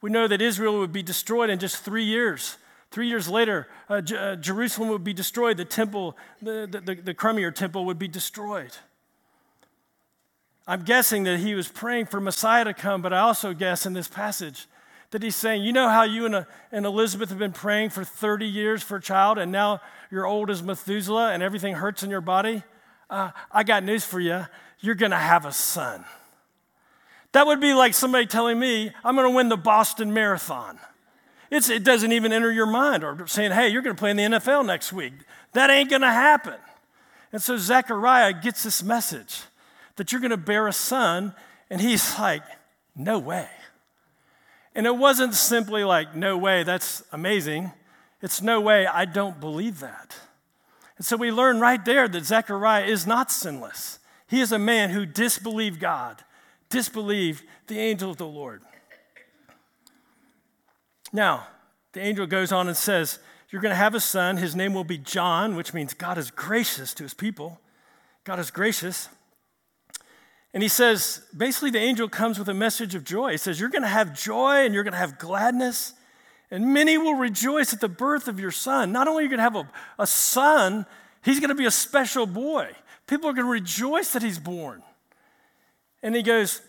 We 0.00 0.10
know 0.10 0.26
that 0.26 0.40
Israel 0.40 0.78
would 0.78 0.92
be 0.92 1.02
destroyed 1.02 1.50
in 1.50 1.58
just 1.58 1.84
three 1.84 2.04
years. 2.04 2.56
Three 2.90 3.06
years 3.06 3.28
later, 3.28 3.68
uh, 3.88 4.00
J- 4.00 4.16
uh, 4.16 4.36
Jerusalem 4.36 4.88
would 4.88 5.04
be 5.04 5.12
destroyed. 5.12 5.56
The 5.56 5.64
temple, 5.64 6.16
the, 6.42 6.66
the, 6.68 6.80
the, 6.80 7.12
the 7.12 7.52
temple, 7.54 7.84
would 7.84 7.98
be 7.98 8.08
destroyed. 8.08 8.72
I'm 10.70 10.84
guessing 10.84 11.24
that 11.24 11.40
he 11.40 11.56
was 11.56 11.66
praying 11.66 12.06
for 12.06 12.20
Messiah 12.20 12.62
to 12.62 12.72
come, 12.72 13.02
but 13.02 13.12
I 13.12 13.18
also 13.18 13.52
guess 13.52 13.86
in 13.86 13.92
this 13.92 14.06
passage 14.06 14.68
that 15.10 15.20
he's 15.20 15.34
saying, 15.34 15.64
You 15.64 15.72
know 15.72 15.88
how 15.88 16.04
you 16.04 16.26
and, 16.26 16.34
uh, 16.36 16.44
and 16.70 16.86
Elizabeth 16.86 17.28
have 17.30 17.40
been 17.40 17.50
praying 17.50 17.90
for 17.90 18.04
30 18.04 18.46
years 18.46 18.80
for 18.80 18.98
a 18.98 19.02
child, 19.02 19.36
and 19.36 19.50
now 19.50 19.80
you're 20.12 20.28
old 20.28 20.48
as 20.48 20.62
Methuselah 20.62 21.32
and 21.32 21.42
everything 21.42 21.74
hurts 21.74 22.04
in 22.04 22.10
your 22.10 22.20
body? 22.20 22.62
Uh, 23.10 23.32
I 23.50 23.64
got 23.64 23.82
news 23.82 24.04
for 24.04 24.20
you. 24.20 24.46
You're 24.78 24.94
going 24.94 25.10
to 25.10 25.16
have 25.16 25.44
a 25.44 25.50
son. 25.50 26.04
That 27.32 27.48
would 27.48 27.60
be 27.60 27.74
like 27.74 27.92
somebody 27.92 28.26
telling 28.26 28.56
me, 28.56 28.92
I'm 29.02 29.16
going 29.16 29.28
to 29.28 29.34
win 29.34 29.48
the 29.48 29.56
Boston 29.56 30.14
Marathon. 30.14 30.78
It's, 31.50 31.68
it 31.68 31.82
doesn't 31.82 32.12
even 32.12 32.32
enter 32.32 32.52
your 32.52 32.66
mind 32.66 33.02
or 33.02 33.26
saying, 33.26 33.50
hey, 33.50 33.70
you're 33.70 33.82
going 33.82 33.96
to 33.96 34.00
play 34.00 34.12
in 34.12 34.16
the 34.16 34.38
NFL 34.38 34.64
next 34.64 34.92
week. 34.92 35.14
That 35.52 35.68
ain't 35.68 35.90
going 35.90 36.02
to 36.02 36.12
happen. 36.12 36.60
And 37.32 37.42
so 37.42 37.56
Zechariah 37.56 38.34
gets 38.40 38.62
this 38.62 38.84
message 38.84 39.42
that 39.96 40.12
you're 40.12 40.20
going 40.20 40.30
to 40.30 40.36
bear 40.36 40.66
a 40.66 40.72
son, 40.72 41.34
and 41.68 41.80
he's 41.80 42.18
like, 42.18 42.42
no 42.96 43.18
way. 43.18 43.48
And 44.74 44.86
it 44.86 44.96
wasn't 44.96 45.34
simply 45.34 45.84
like, 45.84 46.14
no 46.14 46.38
way, 46.38 46.62
that's 46.62 47.02
amazing. 47.12 47.72
It's 48.22 48.42
no 48.42 48.60
way, 48.60 48.86
I 48.86 49.04
don't 49.04 49.40
believe 49.40 49.80
that. 49.80 50.16
And 50.96 51.06
so 51.06 51.16
we 51.16 51.32
learn 51.32 51.60
right 51.60 51.82
there 51.84 52.08
that 52.08 52.24
Zechariah 52.24 52.84
is 52.84 53.06
not 53.06 53.30
sinless. 53.30 53.98
He 54.26 54.40
is 54.40 54.52
a 54.52 54.58
man 54.58 54.90
who 54.90 55.06
disbelieved 55.06 55.80
God, 55.80 56.22
disbelieved 56.68 57.42
the 57.66 57.78
angel 57.78 58.10
of 58.10 58.16
the 58.16 58.26
Lord. 58.26 58.62
Now, 61.12 61.48
the 61.92 62.00
angel 62.00 62.26
goes 62.26 62.52
on 62.52 62.68
and 62.68 62.76
says, 62.76 63.18
You're 63.50 63.62
going 63.62 63.72
to 63.72 63.76
have 63.76 63.94
a 63.94 64.00
son. 64.00 64.36
His 64.36 64.54
name 64.54 64.74
will 64.74 64.84
be 64.84 64.98
John, 64.98 65.56
which 65.56 65.74
means 65.74 65.94
God 65.94 66.18
is 66.18 66.30
gracious 66.30 66.94
to 66.94 67.02
his 67.02 67.14
people. 67.14 67.60
God 68.24 68.38
is 68.38 68.50
gracious. 68.50 69.08
And 70.52 70.62
he 70.62 70.68
says, 70.68 71.22
basically, 71.36 71.70
the 71.70 71.78
angel 71.78 72.08
comes 72.08 72.38
with 72.38 72.48
a 72.48 72.54
message 72.54 72.94
of 72.94 73.04
joy. 73.04 73.32
He 73.32 73.36
says, 73.36 73.60
You're 73.60 73.68
going 73.68 73.82
to 73.82 73.88
have 73.88 74.18
joy 74.18 74.64
and 74.64 74.74
you're 74.74 74.82
going 74.82 74.92
to 74.92 74.98
have 74.98 75.18
gladness, 75.18 75.94
and 76.50 76.74
many 76.74 76.98
will 76.98 77.14
rejoice 77.14 77.72
at 77.72 77.80
the 77.80 77.88
birth 77.88 78.26
of 78.26 78.40
your 78.40 78.50
son. 78.50 78.90
Not 78.90 79.06
only 79.06 79.20
are 79.20 79.24
you 79.24 79.28
going 79.28 79.38
to 79.38 79.44
have 79.44 79.56
a, 79.56 79.70
a 80.00 80.06
son, 80.06 80.86
he's 81.24 81.38
going 81.38 81.50
to 81.50 81.54
be 81.54 81.66
a 81.66 81.70
special 81.70 82.26
boy. 82.26 82.70
People 83.06 83.30
are 83.30 83.32
going 83.32 83.46
to 83.46 83.52
rejoice 83.52 84.12
that 84.12 84.22
he's 84.22 84.40
born. 84.40 84.82
And 86.02 86.16
he 86.16 86.22
goes, 86.22 86.62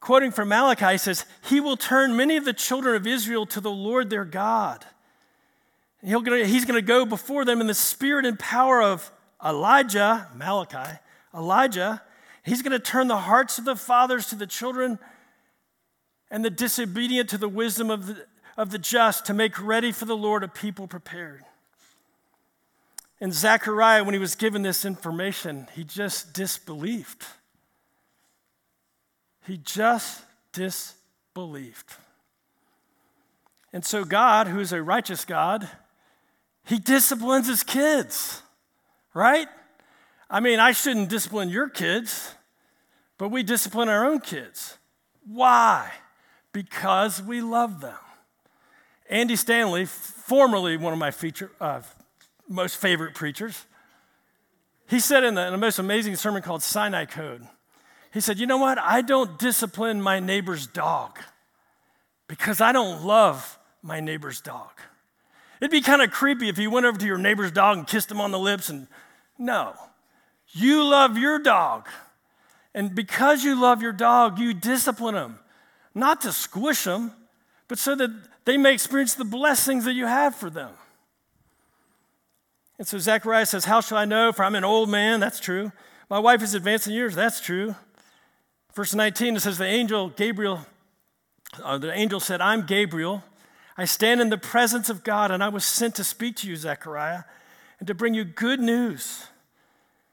quoting 0.00 0.30
from 0.30 0.48
Malachi, 0.48 0.92
he 0.92 0.98
says, 0.98 1.26
He 1.42 1.60
will 1.60 1.76
turn 1.76 2.16
many 2.16 2.38
of 2.38 2.46
the 2.46 2.54
children 2.54 2.96
of 2.96 3.06
Israel 3.06 3.44
to 3.46 3.60
the 3.60 3.70
Lord 3.70 4.08
their 4.08 4.24
God. 4.24 4.86
He'll, 6.02 6.22
he's 6.22 6.64
going 6.64 6.80
to 6.80 6.86
go 6.86 7.04
before 7.04 7.44
them 7.44 7.60
in 7.60 7.66
the 7.66 7.74
spirit 7.74 8.24
and 8.24 8.38
power 8.38 8.80
of 8.80 9.10
Elijah, 9.44 10.28
Malachi, 10.34 10.98
Elijah 11.34 12.00
He's 12.46 12.62
going 12.62 12.72
to 12.72 12.78
turn 12.78 13.08
the 13.08 13.16
hearts 13.16 13.58
of 13.58 13.64
the 13.64 13.74
fathers 13.74 14.28
to 14.28 14.36
the 14.36 14.46
children 14.46 15.00
and 16.30 16.44
the 16.44 16.50
disobedient 16.50 17.28
to 17.30 17.38
the 17.38 17.48
wisdom 17.48 17.90
of 17.90 18.06
the, 18.06 18.24
of 18.56 18.70
the 18.70 18.78
just 18.78 19.26
to 19.26 19.34
make 19.34 19.60
ready 19.60 19.90
for 19.90 20.04
the 20.04 20.16
Lord 20.16 20.44
a 20.44 20.48
people 20.48 20.86
prepared. 20.86 21.42
And 23.20 23.34
Zechariah, 23.34 24.04
when 24.04 24.14
he 24.14 24.20
was 24.20 24.36
given 24.36 24.62
this 24.62 24.84
information, 24.84 25.66
he 25.74 25.82
just 25.82 26.34
disbelieved. 26.34 27.24
He 29.44 29.56
just 29.56 30.22
disbelieved. 30.52 31.94
And 33.72 33.84
so, 33.84 34.04
God, 34.04 34.46
who 34.46 34.60
is 34.60 34.72
a 34.72 34.80
righteous 34.80 35.24
God, 35.24 35.68
he 36.64 36.78
disciplines 36.78 37.48
his 37.48 37.64
kids, 37.64 38.40
right? 39.14 39.48
I 40.28 40.40
mean, 40.40 40.58
I 40.58 40.72
shouldn't 40.72 41.08
discipline 41.08 41.48
your 41.48 41.68
kids, 41.68 42.34
but 43.18 43.28
we 43.28 43.42
discipline 43.42 43.88
our 43.88 44.04
own 44.04 44.20
kids. 44.20 44.76
Why? 45.26 45.90
Because 46.52 47.22
we 47.22 47.40
love 47.40 47.80
them. 47.80 47.98
Andy 49.08 49.36
Stanley, 49.36 49.84
formerly 49.84 50.76
one 50.76 50.92
of 50.92 50.98
my 50.98 51.10
feature, 51.10 51.50
uh, 51.60 51.82
most 52.48 52.76
favorite 52.76 53.14
preachers, 53.14 53.66
he 54.88 55.00
said 55.00 55.24
in, 55.24 55.34
the, 55.34 55.46
in 55.46 55.54
a 55.54 55.58
most 55.58 55.78
amazing 55.78 56.16
sermon 56.16 56.42
called 56.42 56.62
Sinai 56.62 57.04
Code, 57.04 57.46
he 58.12 58.20
said, 58.20 58.38
You 58.38 58.46
know 58.46 58.56
what? 58.56 58.78
I 58.78 59.02
don't 59.02 59.38
discipline 59.38 60.00
my 60.00 60.20
neighbor's 60.20 60.66
dog 60.66 61.18
because 62.28 62.60
I 62.60 62.72
don't 62.72 63.04
love 63.04 63.58
my 63.82 64.00
neighbor's 64.00 64.40
dog. 64.40 64.70
It'd 65.60 65.70
be 65.70 65.80
kind 65.80 66.02
of 66.02 66.10
creepy 66.10 66.48
if 66.48 66.58
you 66.58 66.70
went 66.70 66.86
over 66.86 66.98
to 66.98 67.06
your 67.06 67.18
neighbor's 67.18 67.50
dog 67.50 67.78
and 67.78 67.86
kissed 67.86 68.10
him 68.10 68.20
on 68.20 68.30
the 68.30 68.38
lips 68.38 68.68
and 68.68 68.88
no. 69.38 69.74
You 70.56 70.84
love 70.84 71.18
your 71.18 71.38
dog. 71.38 71.86
And 72.74 72.94
because 72.94 73.44
you 73.44 73.60
love 73.60 73.82
your 73.82 73.92
dog, 73.92 74.38
you 74.38 74.54
discipline 74.54 75.14
them, 75.14 75.38
not 75.94 76.22
to 76.22 76.32
squish 76.32 76.84
them, 76.84 77.12
but 77.68 77.78
so 77.78 77.94
that 77.94 78.10
they 78.46 78.56
may 78.56 78.72
experience 78.72 79.14
the 79.14 79.24
blessings 79.24 79.84
that 79.84 79.92
you 79.92 80.06
have 80.06 80.34
for 80.34 80.48
them. 80.48 80.70
And 82.78 82.88
so 82.88 82.98
Zechariah 82.98 83.44
says, 83.44 83.66
How 83.66 83.82
shall 83.82 83.98
I 83.98 84.06
know? 84.06 84.32
For 84.32 84.44
I'm 84.44 84.54
an 84.54 84.64
old 84.64 84.88
man. 84.88 85.20
That's 85.20 85.40
true. 85.40 85.72
My 86.08 86.18
wife 86.18 86.42
is 86.42 86.54
advancing 86.54 86.94
years. 86.94 87.14
That's 87.14 87.40
true. 87.40 87.74
Verse 88.74 88.94
19, 88.94 89.36
it 89.36 89.40
says, 89.40 89.58
The 89.58 89.66
angel 89.66 90.08
Gabriel, 90.08 90.60
uh, 91.62 91.76
the 91.76 91.92
angel 91.92 92.20
said, 92.20 92.40
I'm 92.40 92.64
Gabriel. 92.64 93.22
I 93.76 93.84
stand 93.84 94.22
in 94.22 94.30
the 94.30 94.38
presence 94.38 94.88
of 94.88 95.04
God, 95.04 95.30
and 95.30 95.44
I 95.44 95.50
was 95.50 95.66
sent 95.66 95.94
to 95.96 96.04
speak 96.04 96.36
to 96.36 96.48
you, 96.48 96.56
Zechariah, 96.56 97.24
and 97.78 97.86
to 97.88 97.94
bring 97.94 98.14
you 98.14 98.24
good 98.24 98.58
news 98.60 99.26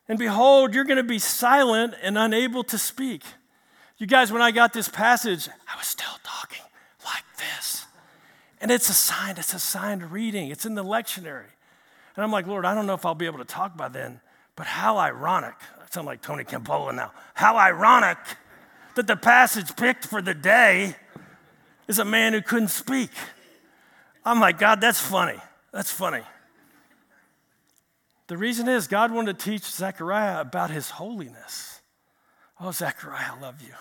and 0.07 0.19
behold, 0.19 0.73
you're 0.73 0.83
going 0.83 0.97
to 0.97 1.03
be 1.03 1.19
silent 1.19 1.93
and 2.01 2.17
unable 2.17 2.63
to 2.65 2.77
speak. 2.77 3.23
You 3.97 4.07
guys, 4.07 4.31
when 4.31 4.41
I 4.41 4.51
got 4.51 4.73
this 4.73 4.89
passage, 4.89 5.47
I 5.71 5.77
was 5.77 5.87
still 5.87 6.19
talking 6.23 6.63
like 7.05 7.23
this. 7.37 7.85
And 8.59 8.71
it's 8.71 8.89
a 8.89 8.93
sign, 8.93 9.35
it's 9.37 9.53
a 9.53 9.59
sign 9.59 9.99
reading, 9.99 10.49
it's 10.49 10.65
in 10.65 10.75
the 10.75 10.83
lectionary. 10.83 11.51
And 12.15 12.23
I'm 12.23 12.31
like, 12.31 12.47
Lord, 12.47 12.65
I 12.65 12.75
don't 12.75 12.85
know 12.85 12.93
if 12.93 13.05
I'll 13.05 13.15
be 13.15 13.25
able 13.25 13.39
to 13.39 13.45
talk 13.45 13.77
by 13.77 13.87
then, 13.87 14.19
but 14.55 14.67
how 14.67 14.97
ironic. 14.97 15.55
I 15.77 15.85
sound 15.89 16.05
like 16.05 16.21
Tony 16.21 16.43
Campolo 16.43 16.93
now. 16.93 17.11
How 17.33 17.55
ironic 17.57 18.17
that 18.95 19.07
the 19.07 19.15
passage 19.15 19.75
picked 19.75 20.05
for 20.05 20.21
the 20.21 20.33
day 20.33 20.95
is 21.87 21.99
a 21.99 22.05
man 22.05 22.33
who 22.33 22.41
couldn't 22.41 22.69
speak. 22.69 23.09
I'm 24.25 24.39
like, 24.39 24.59
God, 24.59 24.79
that's 24.79 24.99
funny. 24.99 25.39
That's 25.71 25.91
funny. 25.91 26.21
The 28.27 28.37
reason 28.37 28.69
is 28.69 28.87
God 28.87 29.11
wanted 29.11 29.37
to 29.37 29.45
teach 29.45 29.63
Zechariah 29.63 30.41
about 30.41 30.71
his 30.71 30.91
holiness. 30.91 31.81
Oh, 32.59 32.71
Zechariah, 32.71 33.31
I 33.37 33.41
love 33.41 33.61
you. 33.61 33.73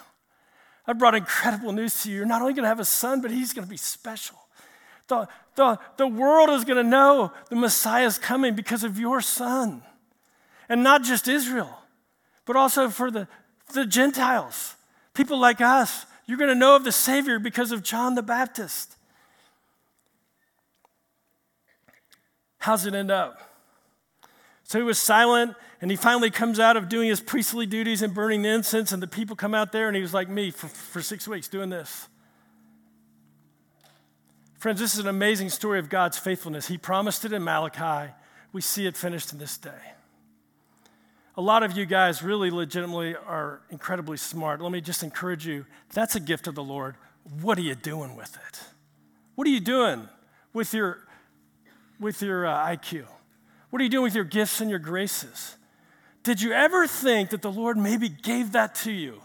I 0.87 0.95
brought 0.95 1.15
incredible 1.15 1.73
news 1.73 2.03
to 2.03 2.11
you. 2.11 2.17
You're 2.19 2.27
not 2.27 2.43
only 2.43 2.55
going 2.55 2.65
to 2.65 2.69
have 2.69 2.81
a 2.81 2.85
son, 2.85 3.21
but 3.21 3.31
he's 3.31 3.53
going 3.53 3.65
to 3.65 3.71
be 3.71 3.77
special. 3.77 4.37
The, 5.07 5.29
the, 5.55 5.79
the 5.97 6.09
world 6.09 6.51
is 6.51 6.65
going 6.65 6.83
to 6.83 6.89
know 6.89 7.33
the 7.51 7.57
Messiah 7.57 8.07
is 8.07 8.19
coming 8.19 8.55
because 8.55 8.83
of 8.83 8.99
your 8.99 9.21
son. 9.21 9.83
And 10.69 10.83
not 10.83 11.05
just 11.05 11.29
Israel, 11.29 11.79
but 12.45 12.57
also 12.57 12.89
for 12.89 13.11
the, 13.11 13.29
the 13.75 13.87
Gentiles, 13.87 14.75
people 15.15 15.39
like 15.39 15.61
us. 15.61 16.07
You're 16.27 16.39
going 16.39 16.49
to 16.49 16.57
know 16.57 16.77
of 16.77 16.85
the 16.85 16.93
Savior 16.93 17.39
because 17.39 17.73
of 17.73 17.83
John 17.83 18.15
the 18.15 18.23
Baptist. 18.23 18.97
How's 22.59 22.87
it 22.87 22.95
end 22.95 23.11
up? 23.11 23.52
So 24.73 24.79
he 24.79 24.85
was 24.85 24.99
silent, 24.99 25.55
and 25.83 25.91
he 25.91 25.99
finally 25.99 26.31
comes 26.31 26.59
out 26.59 26.79
of 26.79 26.89
doing 26.89 27.11
his 27.11 27.21
priestly 27.21 27.67
duties 27.67 28.01
and 28.01 28.15
burning 28.15 28.41
the 28.41 28.49
incense, 28.49 28.91
and 28.91 29.03
the 29.03 29.07
people 29.07 29.37
come 29.37 29.55
out 29.55 29.71
there, 29.71 29.87
and 29.87 29.95
he 29.95 30.01
was 30.01 30.15
like 30.15 30.31
me 30.31 30.51
for, 30.51 30.67
for 30.67 31.03
six 31.03 31.29
weeks 31.29 31.47
doing 31.47 31.69
this. 31.69 32.09
Friends, 34.57 34.81
this 34.81 34.95
is 34.95 35.01
an 35.01 35.09
amazing 35.09 35.51
story 35.51 35.79
of 35.79 35.91
God's 35.91 36.17
faithfulness. 36.17 36.69
He 36.69 36.79
promised 36.79 37.27
it 37.27 37.35
in 37.35 37.45
Malachi. 37.45 38.15
We 38.55 38.63
see 38.63 38.87
it 38.87 38.97
finished 38.97 39.31
in 39.35 39.39
this 39.39 39.59
day. 39.59 39.93
A 41.37 41.43
lot 41.43 41.63
of 41.63 41.77
you 41.77 41.85
guys 41.85 42.23
really 42.23 42.51
legitimately 42.51 43.15
are 43.15 43.61
incredibly 43.69 44.17
smart. 44.17 44.63
Let 44.63 44.73
me 44.73 44.81
just 44.81 45.03
encourage 45.03 45.47
you 45.47 45.67
that's 45.93 46.15
a 46.15 46.21
gift 46.21 46.47
of 46.47 46.55
the 46.55 46.65
Lord. 46.65 46.95
What 47.43 47.59
are 47.59 47.63
you 47.63 47.75
doing 47.75 48.17
with 48.17 48.39
it? 48.49 48.61
What 49.35 49.47
are 49.47 49.51
you 49.51 49.61
doing 49.61 50.09
with 50.55 50.73
your, 50.73 51.07
with 52.01 52.23
your 52.23 52.47
uh, 52.47 52.69
IQ? 52.69 53.05
What 53.73 53.81
are 53.81 53.85
you 53.85 53.89
doing 53.89 54.05
with 54.05 54.15
your 54.15 54.25
gifts 54.25 54.61
and 54.61 54.69
your 54.69 54.79
graces? 54.79 55.57
Did 56.25 56.43
you 56.43 56.53
ever 56.53 56.87
think 56.87 57.31
that 57.31 57.41
the 57.41 57.51
Lord 57.51 57.79
maybe 57.79 58.11
gave 58.11 58.53
that 58.53 58.75
to 58.77 58.93
you? 58.93 59.23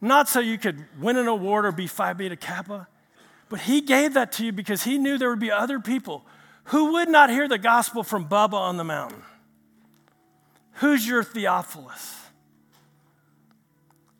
Not 0.00 0.28
so 0.28 0.40
you 0.40 0.58
could 0.58 0.84
win 1.00 1.16
an 1.16 1.28
award 1.28 1.64
or 1.64 1.70
be 1.70 1.86
Phi 1.86 2.12
Beta 2.12 2.34
Kappa, 2.34 2.88
but 3.48 3.60
He 3.60 3.80
gave 3.80 4.14
that 4.14 4.32
to 4.32 4.44
you 4.44 4.50
because 4.50 4.82
He 4.82 4.98
knew 4.98 5.16
there 5.18 5.30
would 5.30 5.38
be 5.38 5.52
other 5.52 5.78
people 5.78 6.26
who 6.64 6.94
would 6.94 7.08
not 7.08 7.30
hear 7.30 7.46
the 7.46 7.58
gospel 7.58 8.02
from 8.02 8.28
Bubba 8.28 8.54
on 8.54 8.76
the 8.76 8.82
mountain. 8.82 9.22
Who's 10.72 11.06
your 11.06 11.22
Theophilus? 11.22 12.22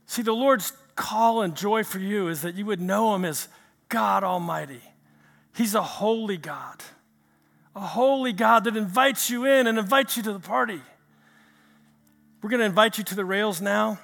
See, 0.06 0.22
the 0.22 0.32
Lord's 0.32 0.74
call 0.94 1.42
and 1.42 1.56
joy 1.56 1.82
for 1.82 1.98
you 1.98 2.28
is 2.28 2.42
that 2.42 2.54
you 2.54 2.66
would 2.66 2.80
know 2.80 3.16
Him 3.16 3.24
as 3.24 3.48
God 3.88 4.22
Almighty. 4.22 4.82
He's 5.56 5.74
a 5.74 5.82
holy 5.82 6.36
God 6.36 6.84
a 7.76 7.80
holy 7.80 8.32
God 8.32 8.64
that 8.64 8.74
invites 8.74 9.28
you 9.28 9.44
in 9.44 9.66
and 9.66 9.78
invites 9.78 10.16
you 10.16 10.22
to 10.22 10.32
the 10.32 10.40
party. 10.40 10.80
We're 12.42 12.48
going 12.48 12.60
to 12.60 12.66
invite 12.66 12.96
you 12.96 13.04
to 13.04 13.14
the 13.14 13.24
rails 13.24 13.60
now. 13.60 13.98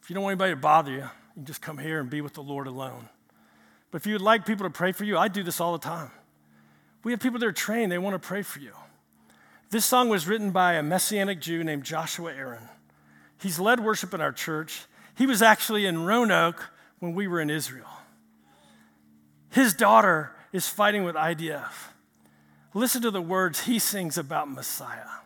If 0.00 0.08
you 0.08 0.14
don't 0.14 0.22
want 0.22 0.34
anybody 0.34 0.52
to 0.52 0.60
bother 0.60 0.92
you, 0.92 0.98
you 0.98 1.34
can 1.34 1.44
just 1.44 1.60
come 1.60 1.78
here 1.78 1.98
and 1.98 2.08
be 2.08 2.20
with 2.20 2.34
the 2.34 2.42
Lord 2.42 2.68
alone. 2.68 3.08
But 3.90 4.00
if 4.00 4.06
you 4.06 4.12
would 4.12 4.22
like 4.22 4.46
people 4.46 4.64
to 4.64 4.70
pray 4.70 4.92
for 4.92 5.04
you, 5.04 5.18
I 5.18 5.26
do 5.26 5.42
this 5.42 5.60
all 5.60 5.72
the 5.72 5.78
time. 5.78 6.12
We 7.02 7.10
have 7.10 7.20
people 7.20 7.40
that 7.40 7.46
are 7.46 7.52
trained, 7.52 7.90
they 7.90 7.98
want 7.98 8.14
to 8.14 8.26
pray 8.26 8.42
for 8.42 8.60
you. 8.60 8.72
This 9.70 9.84
song 9.84 10.08
was 10.08 10.28
written 10.28 10.52
by 10.52 10.74
a 10.74 10.82
Messianic 10.84 11.40
Jew 11.40 11.64
named 11.64 11.82
Joshua 11.82 12.32
Aaron. 12.32 12.68
He's 13.40 13.58
led 13.58 13.80
worship 13.80 14.14
in 14.14 14.20
our 14.20 14.30
church. 14.30 14.84
He 15.16 15.26
was 15.26 15.42
actually 15.42 15.86
in 15.86 16.04
Roanoke 16.04 16.70
when 17.00 17.14
we 17.14 17.26
were 17.26 17.40
in 17.40 17.50
Israel. 17.50 17.88
His 19.50 19.74
daughter 19.74 20.32
is 20.52 20.68
fighting 20.68 21.04
with 21.04 21.16
IDF. 21.16 21.92
Listen 22.74 23.02
to 23.02 23.10
the 23.10 23.22
words 23.22 23.62
he 23.62 23.78
sings 23.78 24.16
about 24.16 24.50
Messiah. 24.50 25.21